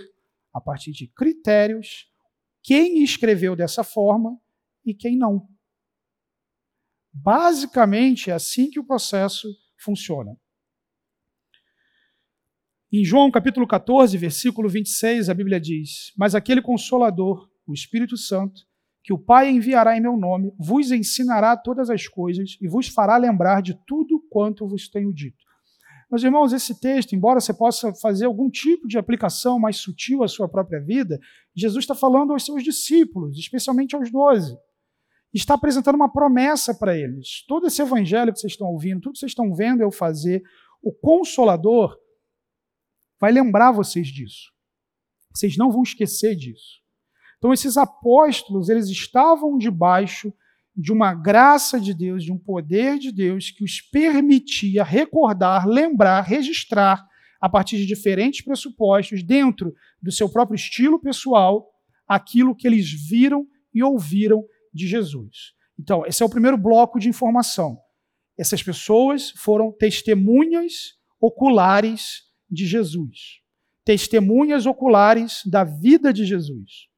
[0.52, 2.10] a partir de critérios,
[2.62, 4.40] quem escreveu dessa forma
[4.84, 5.48] e quem não.
[7.12, 10.36] Basicamente, é assim que o processo funciona.
[12.92, 18.62] Em João capítulo 14, versículo 26, a Bíblia diz: Mas aquele consolador, o Espírito Santo,
[19.02, 23.16] que o Pai enviará em meu nome, vos ensinará todas as coisas e vos fará
[23.16, 25.36] lembrar de tudo quanto vos tenho dito.
[26.08, 30.28] Meus irmãos, esse texto, embora você possa fazer algum tipo de aplicação mais sutil à
[30.28, 31.18] sua própria vida,
[31.56, 34.56] Jesus está falando aos seus discípulos, especialmente aos doze.
[35.34, 37.44] Está apresentando uma promessa para eles.
[37.48, 40.40] Todo esse evangelho que vocês estão ouvindo, tudo que vocês estão vendo eu fazer,
[40.80, 42.05] o Consolador
[43.20, 44.52] vai lembrar vocês disso.
[45.34, 46.80] Vocês não vão esquecer disso.
[47.38, 50.32] Então, esses apóstolos, eles estavam debaixo
[50.74, 56.20] de uma graça de Deus, de um poder de Deus que os permitia recordar, lembrar,
[56.22, 57.06] registrar
[57.40, 61.70] a partir de diferentes pressupostos, dentro do seu próprio estilo pessoal,
[62.06, 65.54] aquilo que eles viram e ouviram de Jesus.
[65.78, 67.78] Então, esse é o primeiro bloco de informação.
[68.38, 73.40] Essas pessoas foram testemunhas oculares de Jesus,
[73.84, 76.88] testemunhas oculares da vida de Jesus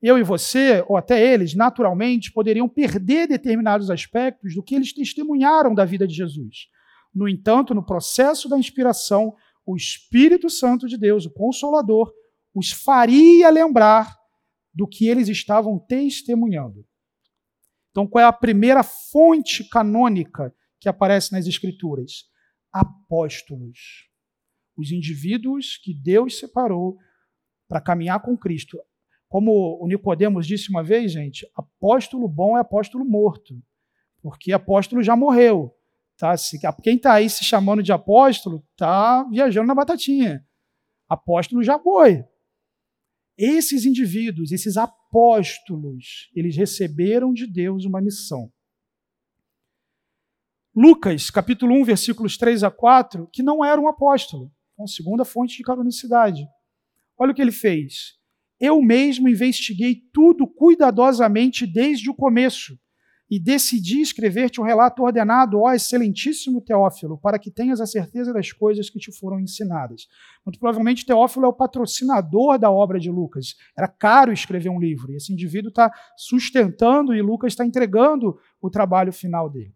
[0.00, 5.74] eu e você, ou até eles, naturalmente, poderiam perder determinados aspectos do que eles testemunharam
[5.74, 6.68] da vida de Jesus.
[7.12, 9.34] No entanto, no processo da inspiração,
[9.66, 12.12] o Espírito Santo de Deus, o Consolador,
[12.54, 14.16] os faria lembrar
[14.72, 16.86] do que eles estavam testemunhando.
[17.90, 22.26] Então, qual é a primeira fonte canônica que aparece nas Escrituras?
[22.72, 24.08] Apóstolos.
[24.78, 26.96] Os indivíduos que Deus separou
[27.68, 28.78] para caminhar com Cristo.
[29.28, 33.60] Como o Nicodemos disse uma vez, gente, apóstolo bom é apóstolo morto,
[34.22, 35.74] porque apóstolo já morreu.
[36.16, 36.34] Tá?
[36.82, 40.46] Quem está aí se chamando de apóstolo está viajando na batatinha.
[41.08, 42.24] Apóstolo já foi.
[43.36, 48.50] Esses indivíduos, esses apóstolos, eles receberam de Deus uma missão.
[50.74, 55.56] Lucas, capítulo 1, versículos 3 a 4, que não era um apóstolo, então, segunda fonte
[55.56, 56.46] de canonicidade.
[57.18, 58.16] Olha o que ele fez.
[58.60, 62.78] Eu mesmo investiguei tudo cuidadosamente desde o começo
[63.28, 68.52] e decidi escrever-te um relato ordenado, ó excelentíssimo Teófilo, para que tenhas a certeza das
[68.52, 70.06] coisas que te foram ensinadas.
[70.46, 73.56] Muito provavelmente Teófilo é o patrocinador da obra de Lucas.
[73.76, 78.70] Era caro escrever um livro, e esse indivíduo está sustentando e Lucas está entregando o
[78.70, 79.74] trabalho final dele.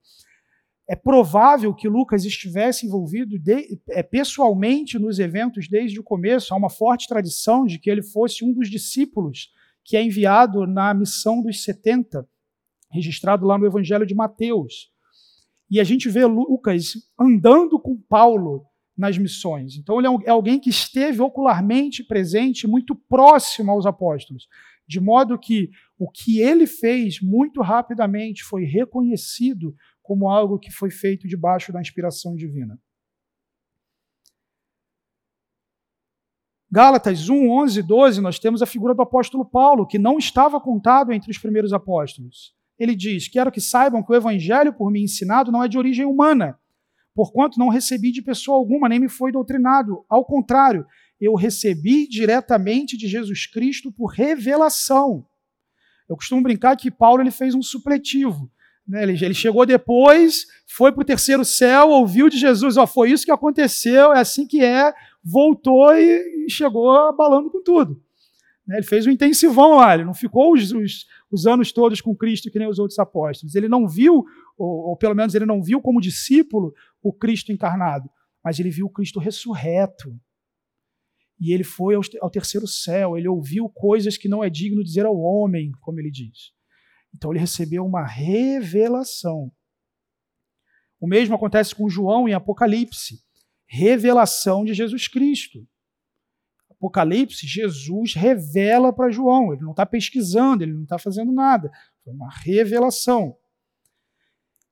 [0.88, 6.52] É provável que Lucas estivesse envolvido de, é, pessoalmente nos eventos desde o começo.
[6.52, 9.50] Há uma forte tradição de que ele fosse um dos discípulos
[9.84, 12.26] que é enviado na missão dos 70,
[12.90, 14.90] registrado lá no Evangelho de Mateus.
[15.70, 18.66] E a gente vê Lucas andando com Paulo
[18.96, 19.76] nas missões.
[19.76, 24.46] Então, ele é, é alguém que esteve ocularmente presente, muito próximo aos apóstolos.
[24.86, 29.74] De modo que o que ele fez muito rapidamente foi reconhecido
[30.12, 32.78] como algo que foi feito debaixo da inspiração divina.
[36.70, 40.60] Gálatas 1, 11 e 12, nós temos a figura do apóstolo Paulo, que não estava
[40.60, 42.54] contado entre os primeiros apóstolos.
[42.78, 46.04] Ele diz: Quero que saibam que o evangelho por mim ensinado não é de origem
[46.04, 46.58] humana,
[47.14, 50.04] porquanto não recebi de pessoa alguma, nem me foi doutrinado.
[50.10, 50.84] Ao contrário,
[51.18, 55.26] eu recebi diretamente de Jesus Cristo por revelação.
[56.06, 58.50] Eu costumo brincar que Paulo ele fez um supletivo.
[58.92, 59.04] Né?
[59.04, 63.24] Ele, ele, chegou depois, foi para o terceiro céu, ouviu de Jesus, ó, foi isso
[63.24, 64.92] que aconteceu, é assim que é,
[65.24, 67.98] voltou e, chegou abalando com tudo.
[68.66, 68.76] Né?
[68.76, 72.50] Ele fez um intensivão lá, ele não ficou os, os, os, anos todos com Cristo
[72.50, 73.54] que nem os outros apóstolos.
[73.54, 74.26] Ele não viu,
[74.58, 78.10] ou, ou pelo menos ele não viu como discípulo o Cristo encarnado,
[78.44, 80.14] mas ele viu o Cristo ressurreto.
[81.40, 85.06] E ele foi ao, ao terceiro céu, ele ouviu coisas que não é digno dizer
[85.06, 86.52] ao homem, como ele diz.
[87.14, 89.50] Então ele recebeu uma revelação.
[91.00, 93.22] O mesmo acontece com João em Apocalipse.
[93.66, 95.66] Revelação de Jesus Cristo.
[96.70, 99.52] Apocalipse, Jesus revela para João.
[99.52, 101.70] Ele não está pesquisando, ele não está fazendo nada.
[102.04, 103.36] Foi uma revelação.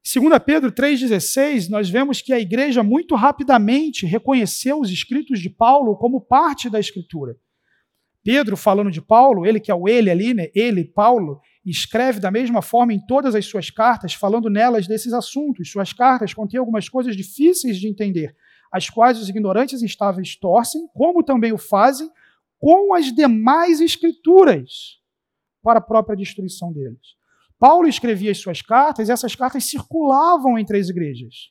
[0.02, 5.96] 2 Pedro 3,16, nós vemos que a igreja muito rapidamente reconheceu os escritos de Paulo
[5.96, 7.36] como parte da Escritura.
[8.22, 10.48] Pedro, falando de Paulo, ele que é o ele ali, né?
[10.54, 15.70] ele, Paulo, escreve da mesma forma em todas as suas cartas, falando nelas desses assuntos.
[15.70, 18.34] Suas cartas contêm algumas coisas difíceis de entender,
[18.70, 22.10] as quais os ignorantes instáveis torcem, como também o fazem
[22.58, 24.98] com as demais escrituras,
[25.62, 27.18] para a própria destruição deles.
[27.58, 31.50] Paulo escrevia as suas cartas e essas cartas circulavam entre as igrejas.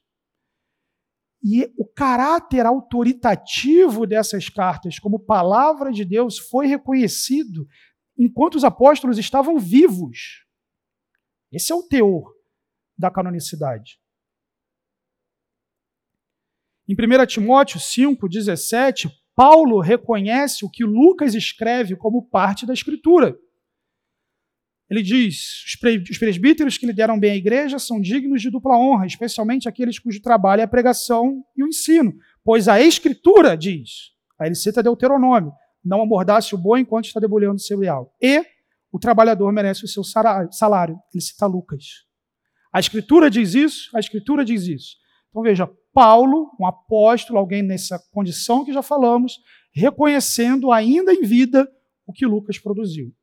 [1.44, 7.66] E o caráter autoritativo dessas cartas, como palavra de Deus, foi reconhecido
[8.18, 10.46] enquanto os apóstolos estavam vivos.
[11.52, 12.38] Esse é o teor.
[12.98, 13.98] da canonicidade.
[16.86, 23.40] Em 1 Timóteo 5,17, Paulo reconhece o que Lucas escreve como parte da Escritura.
[24.90, 25.64] Ele diz:
[26.10, 30.22] os presbíteros que lideram bem a igreja são dignos de dupla honra, especialmente aqueles cujo
[30.22, 32.14] trabalho é a pregação e o ensino.
[32.44, 35.52] Pois a Escritura diz, aí ele cita Deuteronômio,
[35.86, 38.16] não amordace o boi enquanto está debulhando o seu leal.
[38.20, 38.44] E
[38.92, 41.00] o trabalhador merece o seu salário.
[41.14, 41.86] Ele cita Lucas.
[42.74, 44.98] A Escritura diz isso, a Escritura diz isso.
[45.30, 49.40] Então veja, Paulo, um apóstolo, alguém nessa condição que já falamos,
[49.72, 51.72] reconhecendo ainda em vida
[52.08, 53.14] o que Lucas produziu.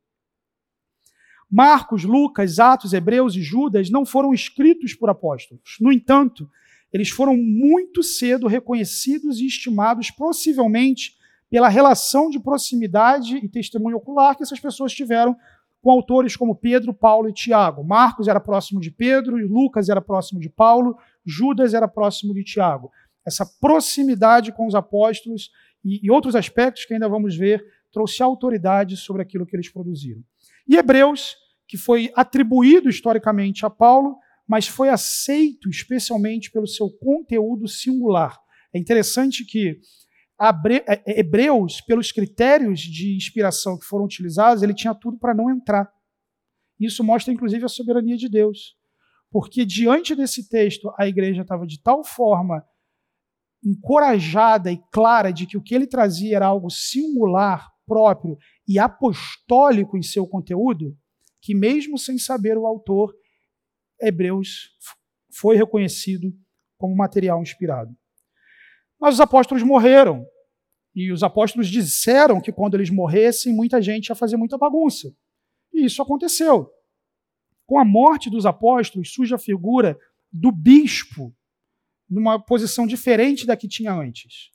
[1.56, 5.78] Marcos, Lucas, Atos, Hebreus e Judas não foram escritos por apóstolos.
[5.80, 6.46] No entanto,
[6.92, 11.14] eles foram muito cedo reconhecidos e estimados, possivelmente
[11.48, 15.34] pela relação de proximidade e testemunho ocular que essas pessoas tiveram
[15.80, 17.82] com autores como Pedro, Paulo e Tiago.
[17.82, 20.94] Marcos era próximo de Pedro, Lucas era próximo de Paulo,
[21.24, 22.90] Judas era próximo de Tiago.
[23.26, 25.50] Essa proximidade com os apóstolos
[25.82, 30.20] e, e outros aspectos que ainda vamos ver trouxe autoridade sobre aquilo que eles produziram.
[30.68, 34.16] E Hebreus, que foi atribuído historicamente a Paulo,
[34.48, 38.38] mas foi aceito especialmente pelo seu conteúdo singular.
[38.72, 39.80] É interessante que
[40.38, 45.50] é, é, Hebreus, pelos critérios de inspiração que foram utilizados, ele tinha tudo para não
[45.50, 45.90] entrar.
[46.78, 48.76] Isso mostra, inclusive, a soberania de Deus.
[49.30, 52.62] Porque diante desse texto, a igreja estava de tal forma
[53.64, 58.36] encorajada e clara de que o que ele trazia era algo singular, próprio
[58.68, 60.96] e apostólico em seu conteúdo,
[61.46, 63.14] que mesmo sem saber o autor,
[64.00, 64.70] Hebreus
[65.32, 66.34] foi reconhecido
[66.76, 67.96] como material inspirado.
[69.00, 70.26] Mas os apóstolos morreram.
[70.92, 75.14] E os apóstolos disseram que quando eles morressem, muita gente ia fazer muita bagunça.
[75.72, 76.68] E isso aconteceu.
[77.64, 79.96] Com a morte dos apóstolos, surge a figura
[80.32, 81.32] do bispo,
[82.10, 84.50] numa posição diferente da que tinha antes.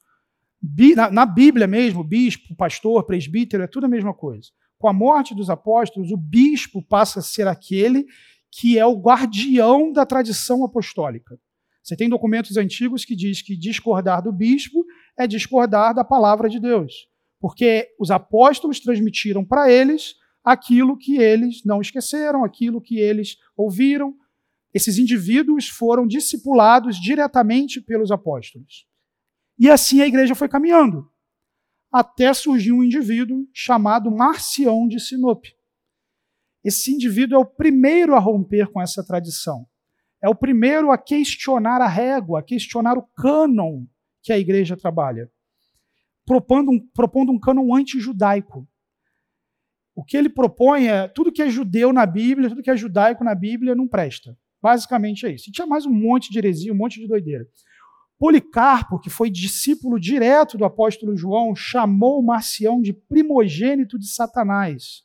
[1.10, 4.50] Na, Bíblia mesmo, bispo, pastor, presbítero, é tudo a mesma coisa.
[4.82, 8.04] Com a morte dos apóstolos, o bispo passa a ser aquele
[8.50, 11.40] que é o guardião da tradição apostólica.
[11.84, 14.84] Você tem documentos antigos que diz que discordar do bispo
[15.16, 17.08] é discordar da palavra de Deus,
[17.40, 24.16] porque os apóstolos transmitiram para eles aquilo que eles não esqueceram, aquilo que eles ouviram.
[24.74, 28.88] Esses indivíduos foram discipulados diretamente pelos apóstolos.
[29.60, 31.08] E assim a igreja foi caminhando,
[31.92, 35.54] até surgiu um indivíduo chamado Marcião de Sinope.
[36.64, 39.68] Esse indivíduo é o primeiro a romper com essa tradição.
[40.24, 43.86] É o primeiro a questionar a régua, a questionar o cânon
[44.22, 45.30] que a igreja trabalha,
[46.26, 48.68] propondo um, propondo um cânon anti-judaico.
[49.96, 53.24] O que ele propõe é tudo que é judeu na Bíblia, tudo que é judaico
[53.24, 54.38] na Bíblia não presta.
[54.62, 55.50] Basicamente é isso.
[55.50, 57.48] E tinha mais um monte de heresia, um monte de doideira.
[58.22, 65.02] Policarpo, que foi discípulo direto do apóstolo João, chamou Marcião de primogênito de Satanás.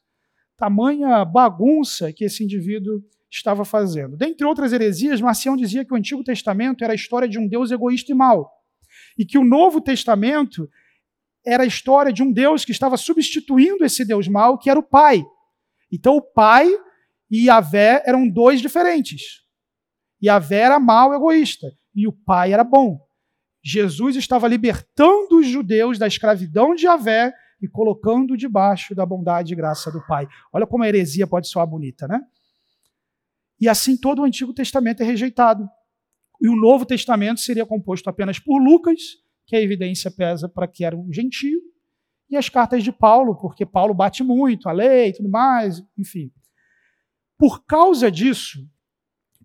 [0.54, 4.18] Tamanha bagunça que esse indivíduo estava fazendo.
[4.18, 7.70] Dentre outras heresias, Marcião dizia que o Antigo Testamento era a história de um Deus
[7.70, 8.50] egoísta e mau,
[9.16, 10.68] e que o Novo Testamento
[11.42, 14.86] era a história de um Deus que estava substituindo esse Deus mau, que era o
[14.86, 15.24] Pai.
[15.90, 16.70] Então o Pai
[17.30, 19.40] e Yahvé eram dois diferentes.
[20.22, 23.05] Yahvé era mau egoísta, e o Pai era bom.
[23.68, 29.56] Jesus estava libertando os judeus da escravidão de Yahvé e colocando debaixo da bondade e
[29.56, 30.28] graça do Pai.
[30.52, 32.20] Olha como a heresia pode soar bonita, né?
[33.60, 35.68] E assim todo o Antigo Testamento é rejeitado.
[36.40, 39.00] E o Novo Testamento seria composto apenas por Lucas,
[39.44, 41.60] que a evidência pesa para que era um gentio,
[42.30, 46.30] e as cartas de Paulo, porque Paulo bate muito a lei e tudo mais, enfim.
[47.36, 48.64] Por causa disso,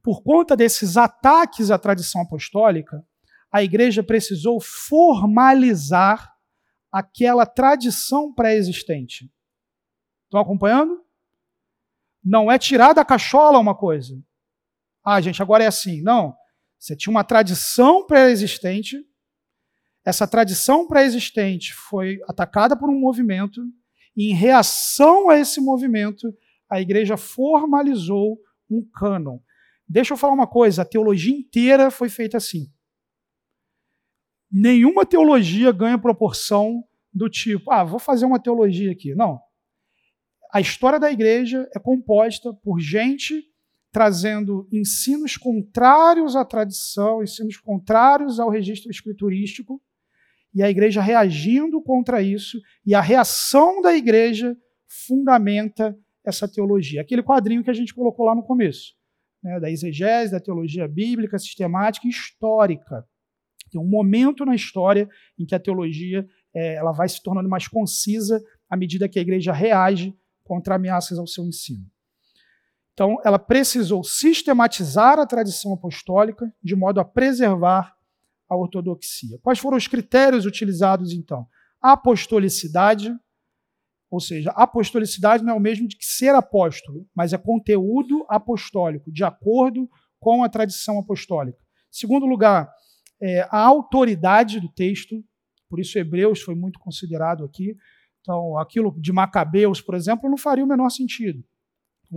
[0.03, 3.03] por conta desses ataques à tradição apostólica,
[3.51, 6.33] a igreja precisou formalizar
[6.91, 9.31] aquela tradição pré-existente.
[10.25, 11.03] Estão acompanhando?
[12.23, 14.21] Não é tirar da cachola uma coisa.
[15.03, 16.01] Ah, gente, agora é assim.
[16.01, 16.35] Não.
[16.79, 19.05] Você tinha uma tradição pré-existente.
[20.05, 23.61] Essa tradição pré-existente foi atacada por um movimento.
[24.15, 26.33] E, em reação a esse movimento,
[26.69, 28.39] a igreja formalizou
[28.69, 29.39] um cânon.
[29.87, 32.71] Deixa eu falar uma coisa: a teologia inteira foi feita assim.
[34.51, 36.83] Nenhuma teologia ganha proporção
[37.13, 39.15] do tipo, ah, vou fazer uma teologia aqui.
[39.15, 39.39] Não
[40.51, 43.45] a história da igreja é composta por gente
[43.91, 49.81] trazendo ensinos contrários à tradição, ensinos contrários ao registro escriturístico,
[50.53, 54.55] e a igreja reagindo contra isso, e a reação da igreja
[54.87, 57.01] fundamenta essa teologia.
[57.01, 58.93] Aquele quadrinho que a gente colocou lá no começo.
[59.43, 63.05] né, da exegese, da teologia bíblica, sistemática e histórica.
[63.71, 65.09] Tem um momento na história
[65.39, 69.21] em que a teologia é, ela vai se tornando mais concisa à medida que a
[69.21, 71.85] igreja reage contra ameaças ao seu ensino.
[72.93, 77.95] Então, ela precisou sistematizar a tradição apostólica de modo a preservar
[78.49, 79.39] a ortodoxia.
[79.41, 81.47] Quais foram os critérios utilizados, então?
[81.81, 83.15] Apostolicidade,
[84.09, 89.09] ou seja, apostolicidade não é o mesmo de que ser apóstolo, mas é conteúdo apostólico,
[89.09, 91.57] de acordo com a tradição apostólica.
[91.89, 92.69] Segundo lugar,
[93.21, 95.23] é, a autoridade do texto,
[95.69, 97.75] por isso Hebreus foi muito considerado aqui.
[98.21, 101.43] Então, aquilo de Macabeus, por exemplo, não faria o menor sentido.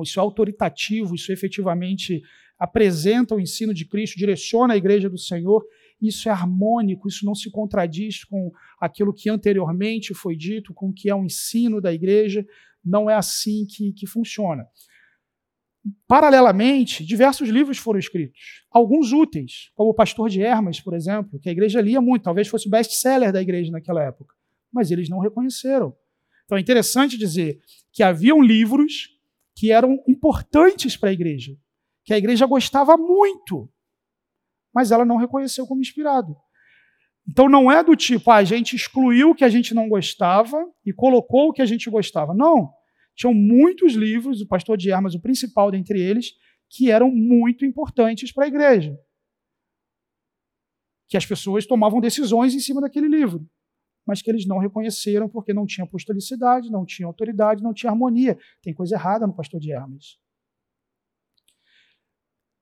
[0.03, 2.23] Isso é autoritativo, isso efetivamente
[2.59, 5.65] apresenta o ensino de Cristo, direciona a igreja do Senhor
[6.01, 10.93] isso é harmônico, isso não se contradiz com aquilo que anteriormente foi dito, com o
[10.93, 12.45] que é o ensino da igreja.
[12.85, 14.67] Não é assim que, que funciona.
[16.07, 21.49] Paralelamente, diversos livros foram escritos, alguns úteis, como o Pastor de Hermas, por exemplo, que
[21.49, 24.35] a igreja lia muito, talvez fosse o best-seller da igreja naquela época,
[24.73, 25.95] mas eles não reconheceram.
[26.45, 27.61] Então é interessante dizer
[27.93, 29.11] que haviam livros
[29.55, 31.57] que eram importantes para a igreja,
[32.03, 33.71] que a igreja gostava muito,
[34.75, 36.35] mas ela não reconheceu como inspirado.
[37.29, 40.67] Então não é do tipo, ah, a gente excluiu o que a gente não gostava
[40.85, 42.35] e colocou o que a gente gostava.
[42.35, 42.71] Não.
[43.15, 46.33] Tinham muitos livros, o pastor de armas, o principal dentre eles,
[46.69, 48.99] que eram muito importantes para a igreja.
[51.09, 53.47] Que as pessoas tomavam decisões em cima daquele livro,
[54.07, 58.39] mas que eles não reconheceram porque não tinha apostolicidade, não tinha autoridade, não tinha harmonia.
[58.63, 60.19] Tem coisa errada no pastor de armas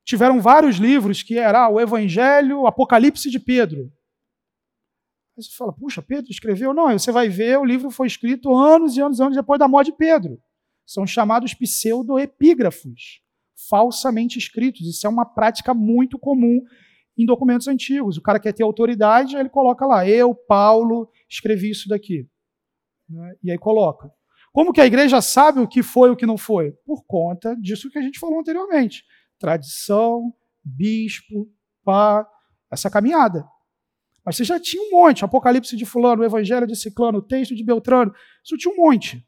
[0.05, 3.93] tiveram vários livros que era o Evangelho, Apocalipse de Pedro.
[5.37, 6.75] Aí você fala, puxa, Pedro escreveu?
[6.75, 9.69] Não, você vai ver, o livro foi escrito anos e anos e anos depois da
[9.69, 10.39] morte de Pedro.
[10.87, 13.23] São chamados pseudoepígrafos,
[13.69, 14.87] falsamente escritos.
[14.87, 16.61] Isso é uma prática muito comum
[17.17, 18.17] em documentos antigos.
[18.17, 22.29] O cara quer ter autoridade, ele coloca lá, eu, Paulo, escrevi isso daqui.
[23.09, 23.35] Né?
[23.43, 24.11] E aí coloca.
[24.53, 26.73] Como que a igreja sabe o que foi e o que não foi?
[26.85, 29.03] Por conta disso que a gente falou anteriormente
[29.43, 30.33] tradição,
[30.65, 31.51] bispo,
[31.85, 32.25] pá,
[32.71, 33.45] essa caminhada.
[34.25, 38.13] Mas você já tinha um monte, Apocalipse de fulano, Evangelho de ciclano, texto de Beltrano,
[38.45, 39.27] isso tinha um monte.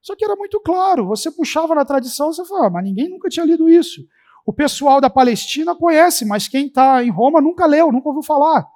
[0.00, 3.28] Só que era muito claro, você puxava na tradição, você falava, ah, mas ninguém nunca
[3.28, 4.04] tinha lido isso.
[4.44, 8.66] O pessoal da Palestina conhece, mas quem está em Roma nunca leu, nunca ouviu falar.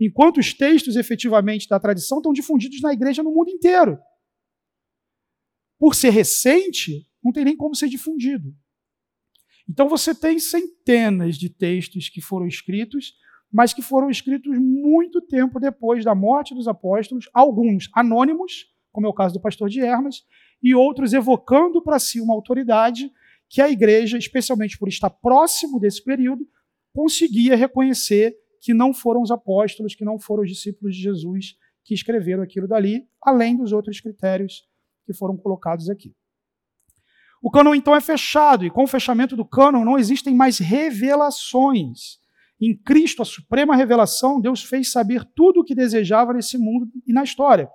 [0.00, 3.98] Enquanto os textos efetivamente da tradição estão difundidos na igreja no mundo inteiro.
[5.78, 8.54] Por ser recente, não tem nem como ser difundido.
[9.68, 13.14] Então você tem centenas de textos que foram escritos,
[13.52, 19.10] mas que foram escritos muito tempo depois da morte dos apóstolos, alguns anônimos, como é
[19.10, 20.24] o caso do pastor de Hermas,
[20.62, 23.10] e outros evocando para si uma autoridade
[23.48, 26.46] que a igreja, especialmente por estar próximo desse período,
[26.92, 31.94] conseguia reconhecer que não foram os apóstolos, que não foram os discípulos de Jesus que
[31.94, 34.66] escreveram aquilo dali, além dos outros critérios
[35.04, 36.12] que foram colocados aqui.
[37.40, 42.18] O cânon então é fechado, e com o fechamento do cânon não existem mais revelações.
[42.60, 47.12] Em Cristo, a suprema revelação, Deus fez saber tudo o que desejava nesse mundo e
[47.12, 47.68] na história.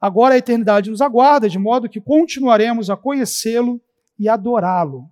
[0.00, 3.80] Agora a eternidade nos aguarda, de modo que continuaremos a conhecê-lo
[4.18, 5.08] e adorá-lo.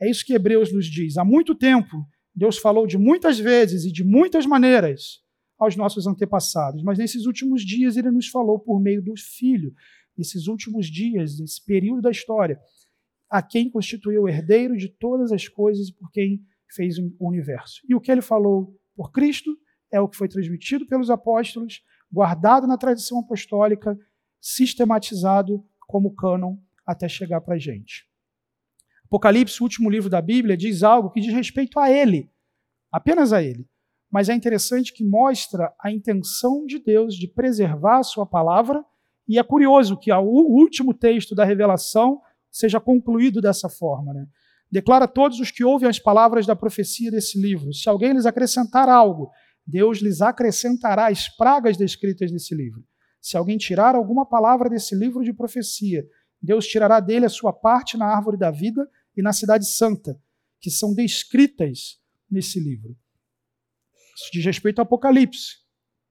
[0.00, 1.16] É isso que Hebreus nos diz.
[1.16, 5.22] Há muito tempo, Deus falou de muitas vezes e de muitas maneiras
[5.58, 9.72] aos nossos antepassados, mas nesses últimos dias ele nos falou por meio do Filho.
[10.16, 12.58] Nesses últimos dias, nesse período da história,
[13.30, 16.40] a quem constituiu o herdeiro de todas as coisas e por quem
[16.74, 17.80] fez o universo.
[17.88, 19.56] E o que ele falou por Cristo
[19.90, 23.98] é o que foi transmitido pelos apóstolos, guardado na tradição apostólica,
[24.40, 26.56] sistematizado como cânon
[26.86, 28.06] até chegar para a gente.
[29.04, 32.30] Apocalipse, o último livro da Bíblia, diz algo que diz respeito a ele,
[32.90, 33.68] apenas a ele.
[34.10, 38.84] Mas é interessante que mostra a intenção de Deus de preservar a sua palavra,
[39.28, 42.20] e é curioso que o último texto da revelação
[42.50, 44.14] seja concluído dessa forma.
[44.14, 44.26] Né?
[44.70, 48.26] Declara a todos os que ouvem as palavras da profecia desse livro: se alguém lhes
[48.26, 49.30] acrescentar algo,
[49.66, 52.84] Deus lhes acrescentará as pragas descritas nesse livro.
[53.20, 56.06] Se alguém tirar alguma palavra desse livro de profecia,
[56.40, 60.20] Deus tirará dele a sua parte na árvore da vida e na cidade santa,
[60.60, 62.96] que são descritas nesse livro.
[64.16, 65.56] Isso diz respeito ao Apocalipse,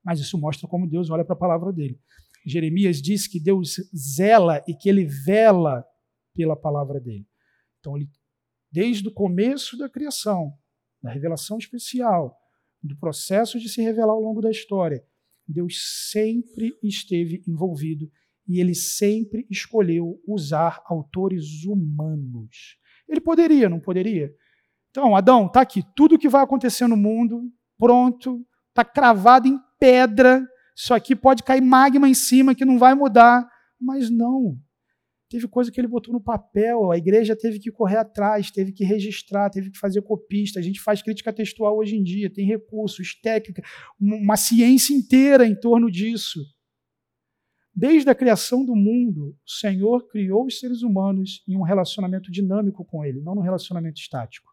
[0.03, 1.99] mas isso mostra como Deus olha para a palavra dele.
[2.45, 5.83] Jeremias diz que Deus zela e que ele vela
[6.33, 7.25] pela palavra dele.
[7.79, 8.09] Então, ele,
[8.75, 10.51] desde o começo da criação,
[11.01, 12.37] da revelação especial,
[12.83, 15.01] do processo de se revelar ao longo da história,
[15.47, 18.11] Deus sempre esteve envolvido
[18.45, 22.77] e ele sempre escolheu usar autores humanos.
[23.07, 24.29] Ele poderia, não poderia?
[24.89, 29.57] Então, Adão, está aqui tudo o que vai acontecer no mundo, pronto, está cravado em
[29.79, 30.45] pedra.
[30.75, 33.49] Isso aqui pode cair magma em cima que não vai mudar.
[33.79, 34.59] Mas não.
[35.35, 38.85] Teve coisa que ele botou no papel, a igreja teve que correr atrás, teve que
[38.85, 40.61] registrar, teve que fazer copista.
[40.61, 43.61] A gente faz crítica textual hoje em dia, tem recursos, técnica,
[43.99, 46.39] uma ciência inteira em torno disso.
[47.75, 52.85] Desde a criação do mundo, o Senhor criou os seres humanos em um relacionamento dinâmico
[52.85, 54.49] com Ele, não num relacionamento estático.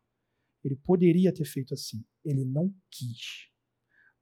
[0.65, 3.47] Ele poderia ter feito assim, ele não quis.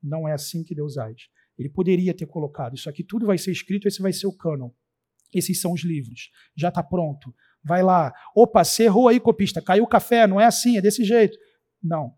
[0.02, 1.30] Não é assim que Deus age.
[1.56, 4.70] Ele poderia ter colocado isso aqui, tudo vai ser escrito, esse vai ser o cânon.
[5.32, 6.30] Esses são os livros.
[6.56, 7.34] Já está pronto.
[7.62, 8.12] Vai lá.
[8.34, 9.62] Opa, você errou aí, copista.
[9.62, 10.26] Caiu o café.
[10.26, 11.38] Não é assim, é desse jeito.
[11.82, 12.14] Não.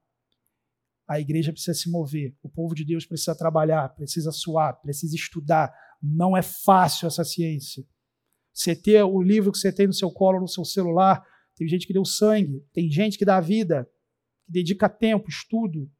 [1.06, 2.34] A igreja precisa se mover.
[2.42, 5.72] O povo de Deus precisa trabalhar, precisa suar, precisa estudar.
[6.02, 7.84] Não é fácil essa ciência.
[8.52, 11.24] Você ter o livro que você tem no seu colo, no seu celular,
[11.56, 13.88] tem gente que deu sangue, tem gente que dá vida,
[14.44, 15.90] que dedica tempo, estudo,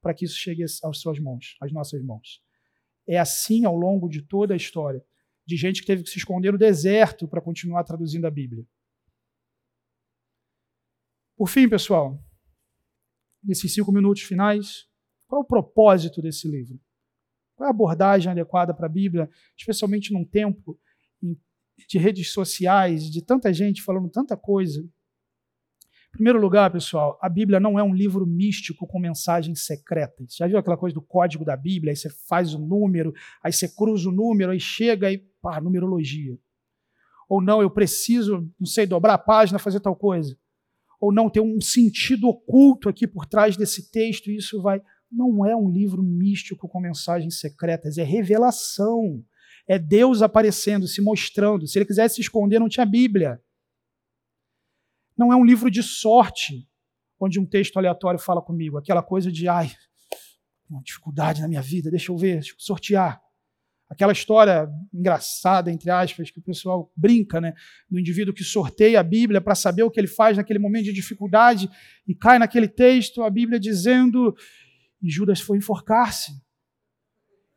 [0.00, 2.42] para que isso chegue às suas mãos, às nossas mãos.
[3.08, 5.04] É assim ao longo de toda a história
[5.50, 8.64] de gente que teve que se esconder no deserto para continuar traduzindo a Bíblia.
[11.36, 12.22] Por fim, pessoal,
[13.42, 14.86] nesses cinco minutos finais,
[15.26, 16.80] qual é o propósito desse livro?
[17.56, 19.28] Qual é a abordagem adequada para a Bíblia,
[19.58, 20.78] especialmente num tempo
[21.88, 24.88] de redes sociais, de tanta gente falando tanta coisa?
[26.12, 30.34] Em primeiro lugar, pessoal, a Bíblia não é um livro místico com mensagens secretas.
[30.34, 31.92] Já viu aquela coisa do código da Bíblia?
[31.92, 36.36] Aí você faz o número, aí você cruza o número, aí chega e pá, numerologia.
[37.28, 40.36] Ou não, eu preciso, não sei, dobrar a página, fazer tal coisa.
[41.00, 44.82] Ou não, tem um sentido oculto aqui por trás desse texto e isso vai.
[45.10, 49.24] Não é um livro místico com mensagens secretas, é revelação.
[49.66, 51.66] É Deus aparecendo, se mostrando.
[51.66, 53.40] Se ele quisesse se esconder, não tinha Bíblia.
[55.20, 56.66] Não é um livro de sorte,
[57.20, 59.70] onde um texto aleatório fala comigo, aquela coisa de, ai,
[60.66, 63.20] uma dificuldade na minha vida, deixa eu ver, deixa eu sortear.
[63.90, 67.52] Aquela história engraçada, entre aspas, que o pessoal brinca, né?
[67.90, 70.92] Do indivíduo que sorteia a Bíblia para saber o que ele faz naquele momento de
[70.94, 71.68] dificuldade
[72.08, 74.34] e cai naquele texto, a Bíblia dizendo,
[75.02, 76.32] e Judas foi enforcar-se.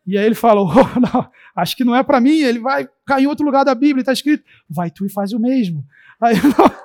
[0.06, 3.24] E aí ele falou, oh, não, acho que não é para mim, ele vai cair
[3.24, 5.88] em outro lugar da Bíblia, está escrito, vai tu e faz o mesmo.
[6.20, 6.84] Aí, não,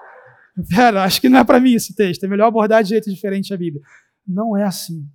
[0.68, 2.24] Pera, acho que não é para mim esse texto.
[2.24, 3.82] É melhor abordar de jeito diferente a Bíblia.
[4.26, 5.06] Não é assim.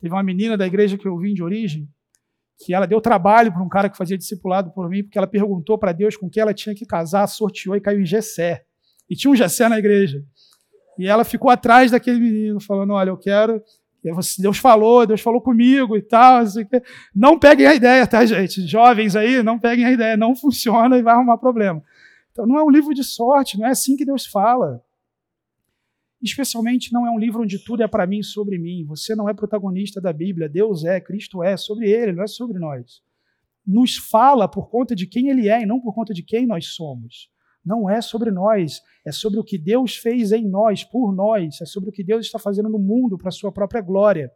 [0.00, 1.88] Teve uma menina da igreja que eu vim de origem,
[2.64, 5.78] que ela deu trabalho para um cara que fazia discipulado por mim, porque ela perguntou
[5.78, 8.64] para Deus com quem ela tinha que casar, sorteou e caiu em Gessé.
[9.08, 10.24] E tinha um Gessé na igreja.
[10.98, 13.62] E ela ficou atrás daquele menino, falando: Olha, eu quero.
[14.38, 16.42] Deus falou, Deus falou comigo e tal.
[17.14, 18.66] Não peguem a ideia, tá, gente?
[18.66, 20.16] Jovens aí, não peguem a ideia.
[20.16, 21.82] Não funciona e vai arrumar problema.
[22.30, 24.84] Então não é um livro de sorte, não é assim que Deus fala.
[26.22, 28.84] Especialmente não é um livro onde tudo é para mim sobre mim.
[28.86, 32.58] Você não é protagonista da Bíblia, Deus é, Cristo é, sobre ele, não é sobre
[32.58, 33.02] nós.
[33.66, 36.66] Nos fala por conta de quem ele é e não por conta de quem nós
[36.66, 37.30] somos.
[37.64, 41.66] Não é sobre nós, é sobre o que Deus fez em nós, por nós, é
[41.66, 44.30] sobre o que Deus está fazendo no mundo para a sua própria glória.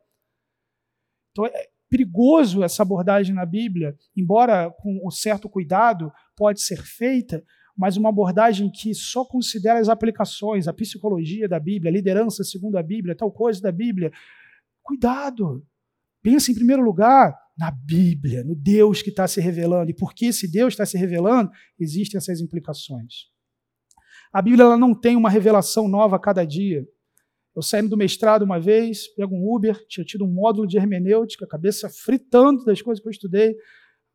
[1.32, 7.42] Então é perigoso essa abordagem na Bíblia, embora com o certo cuidado pode ser feita,
[7.76, 12.76] mas uma abordagem que só considera as aplicações, a psicologia da Bíblia, a liderança segundo
[12.76, 14.12] a Bíblia, tal coisa da Bíblia.
[14.82, 15.66] Cuidado!
[16.22, 19.90] Pense em primeiro lugar na Bíblia, no Deus que está se revelando.
[19.90, 23.28] E porque esse Deus está se revelando, existem essas implicações.
[24.32, 26.86] A Bíblia ela não tem uma revelação nova a cada dia.
[27.54, 31.46] Eu saindo do mestrado uma vez, pego um Uber, tinha tido um módulo de hermenêutica,
[31.46, 33.54] cabeça fritando das coisas que eu estudei.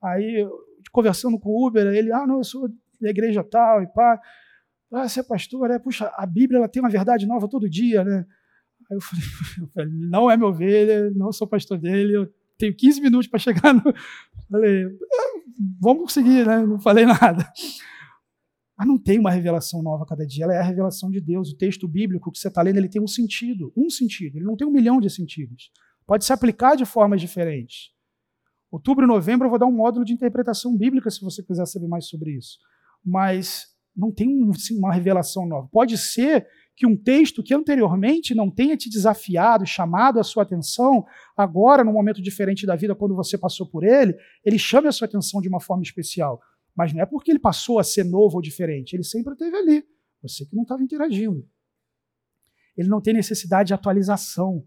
[0.03, 0.45] Aí,
[0.91, 2.69] conversando com o Uber, ele, ah, não, eu sou
[2.99, 4.19] da igreja tal e pá.
[4.91, 8.03] Ah, você é pastor, é, puxa, a Bíblia ela tem uma verdade nova todo dia,
[8.03, 8.26] né?
[8.89, 9.26] Aí eu falei,
[9.61, 13.39] eu falei não é meu ovelha, não sou pastor dele, eu tenho 15 minutos para
[13.39, 13.81] chegar no.
[14.49, 15.39] Falei, ah,
[15.80, 16.65] vamos conseguir, né?
[16.65, 17.47] Não falei nada.
[18.76, 21.51] Mas não tem uma revelação nova a cada dia, ela é a revelação de Deus.
[21.51, 24.57] O texto bíblico que você está lendo, ele tem um sentido, um sentido, ele não
[24.57, 25.71] tem um milhão de sentidos.
[26.07, 27.91] Pode se aplicar de formas diferentes.
[28.71, 31.88] Outubro e novembro eu vou dar um módulo de interpretação bíblica se você quiser saber
[31.88, 32.57] mais sobre isso
[33.03, 35.67] mas não tem um, assim, uma revelação nova.
[35.71, 41.05] Pode ser que um texto que anteriormente não tenha te desafiado, chamado a sua atenção,
[41.35, 44.15] agora, num momento diferente da vida, quando você passou por ele,
[44.45, 46.41] ele chame a sua atenção de uma forma especial.
[46.73, 49.84] Mas não é porque ele passou a ser novo ou diferente, ele sempre esteve ali.
[50.21, 51.45] Você que não estava interagindo.
[52.77, 54.65] Ele não tem necessidade de atualização.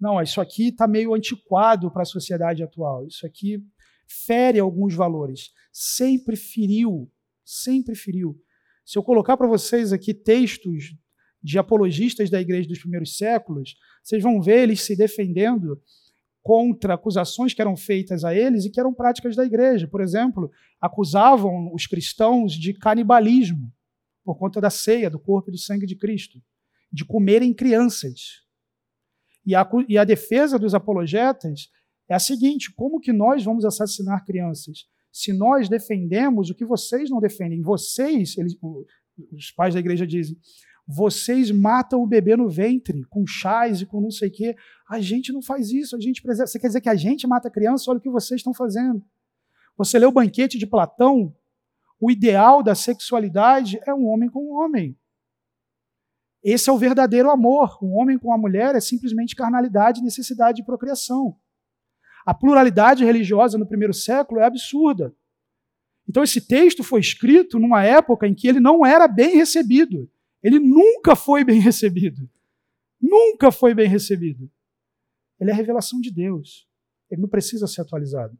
[0.00, 3.06] Não, isso aqui está meio antiquado para a sociedade atual.
[3.08, 3.60] Isso aqui
[4.06, 5.50] fere alguns valores.
[5.72, 7.10] Sempre feriu
[7.50, 8.38] sempre feriu.
[8.84, 10.94] Se eu colocar para vocês aqui textos
[11.42, 15.80] de apologistas da igreja dos primeiros séculos, vocês vão ver eles se defendendo
[16.42, 19.86] contra acusações que eram feitas a eles e que eram práticas da igreja.
[19.86, 20.50] Por exemplo,
[20.80, 23.72] acusavam os cristãos de canibalismo
[24.24, 26.40] por conta da ceia, do corpo e do sangue de Cristo,
[26.92, 28.42] de comerem crianças.
[29.44, 31.68] E a, e a defesa dos apologetas
[32.08, 34.86] é a seguinte: como que nós vamos assassinar crianças?
[35.12, 38.56] Se nós defendemos o que vocês não defendem, vocês, eles,
[39.32, 40.36] os pais da igreja dizem,
[40.86, 44.56] vocês matam o bebê no ventre com chás e com não sei o quê.
[44.88, 46.48] A gente não faz isso, a gente preserva.
[46.48, 47.90] Você quer dizer que a gente mata a criança?
[47.90, 49.04] Olha o que vocês estão fazendo.
[49.76, 51.34] Você lê o banquete de Platão,
[52.00, 54.98] o ideal da sexualidade é um homem com um homem.
[56.42, 57.78] Esse é o verdadeiro amor.
[57.82, 61.36] Um homem com uma mulher é simplesmente carnalidade e necessidade de procriação.
[62.24, 65.14] A pluralidade religiosa no primeiro século é absurda.
[66.08, 70.10] Então, esse texto foi escrito numa época em que ele não era bem recebido.
[70.42, 72.28] Ele nunca foi bem recebido.
[73.00, 74.50] Nunca foi bem recebido.
[75.38, 76.68] Ele é a revelação de Deus.
[77.10, 78.38] Ele não precisa ser atualizado.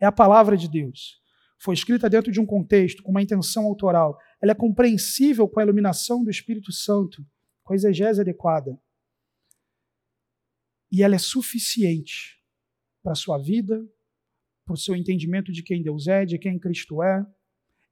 [0.00, 1.20] É a palavra de Deus.
[1.58, 4.18] Foi escrita dentro de um contexto, com uma intenção autoral.
[4.42, 7.24] Ela é compreensível com a iluminação do Espírito Santo,
[7.62, 8.78] com a exegese adequada.
[10.90, 12.35] E ela é suficiente
[13.06, 13.80] para a sua vida,
[14.64, 17.24] para o seu entendimento de quem Deus é, de quem Cristo é.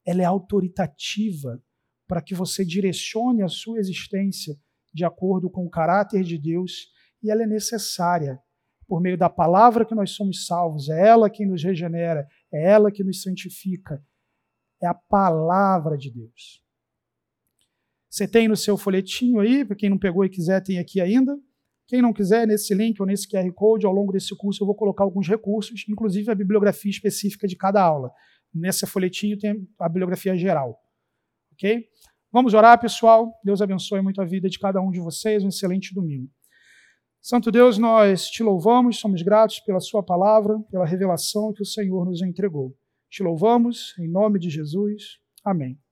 [0.05, 1.63] Ela é autoritativa
[2.05, 4.59] para que você direcione a sua existência
[4.93, 6.89] de acordo com o caráter de Deus
[7.23, 8.37] e ela é necessária.
[8.89, 12.91] Por meio da palavra que nós somos salvos, é ela quem nos regenera, é ela
[12.91, 14.05] que nos santifica.
[14.83, 16.61] É a palavra de Deus.
[18.09, 21.39] Você tem no seu folhetinho aí, para quem não pegou e quiser, tem aqui ainda.
[21.87, 24.75] Quem não quiser, nesse link ou nesse QR Code, ao longo desse curso, eu vou
[24.75, 28.11] colocar alguns recursos, inclusive a bibliografia específica de cada aula.
[28.53, 30.79] Nessa folhetinho tem a bibliografia geral.
[31.53, 31.85] Ok?
[32.31, 33.31] Vamos orar, pessoal.
[33.43, 35.43] Deus abençoe muito a vida de cada um de vocês.
[35.43, 36.29] Um excelente domingo.
[37.21, 42.05] Santo Deus, nós te louvamos, somos gratos pela Sua palavra, pela revelação que o Senhor
[42.05, 42.75] nos entregou.
[43.09, 45.19] Te louvamos, em nome de Jesus.
[45.43, 45.84] Amém.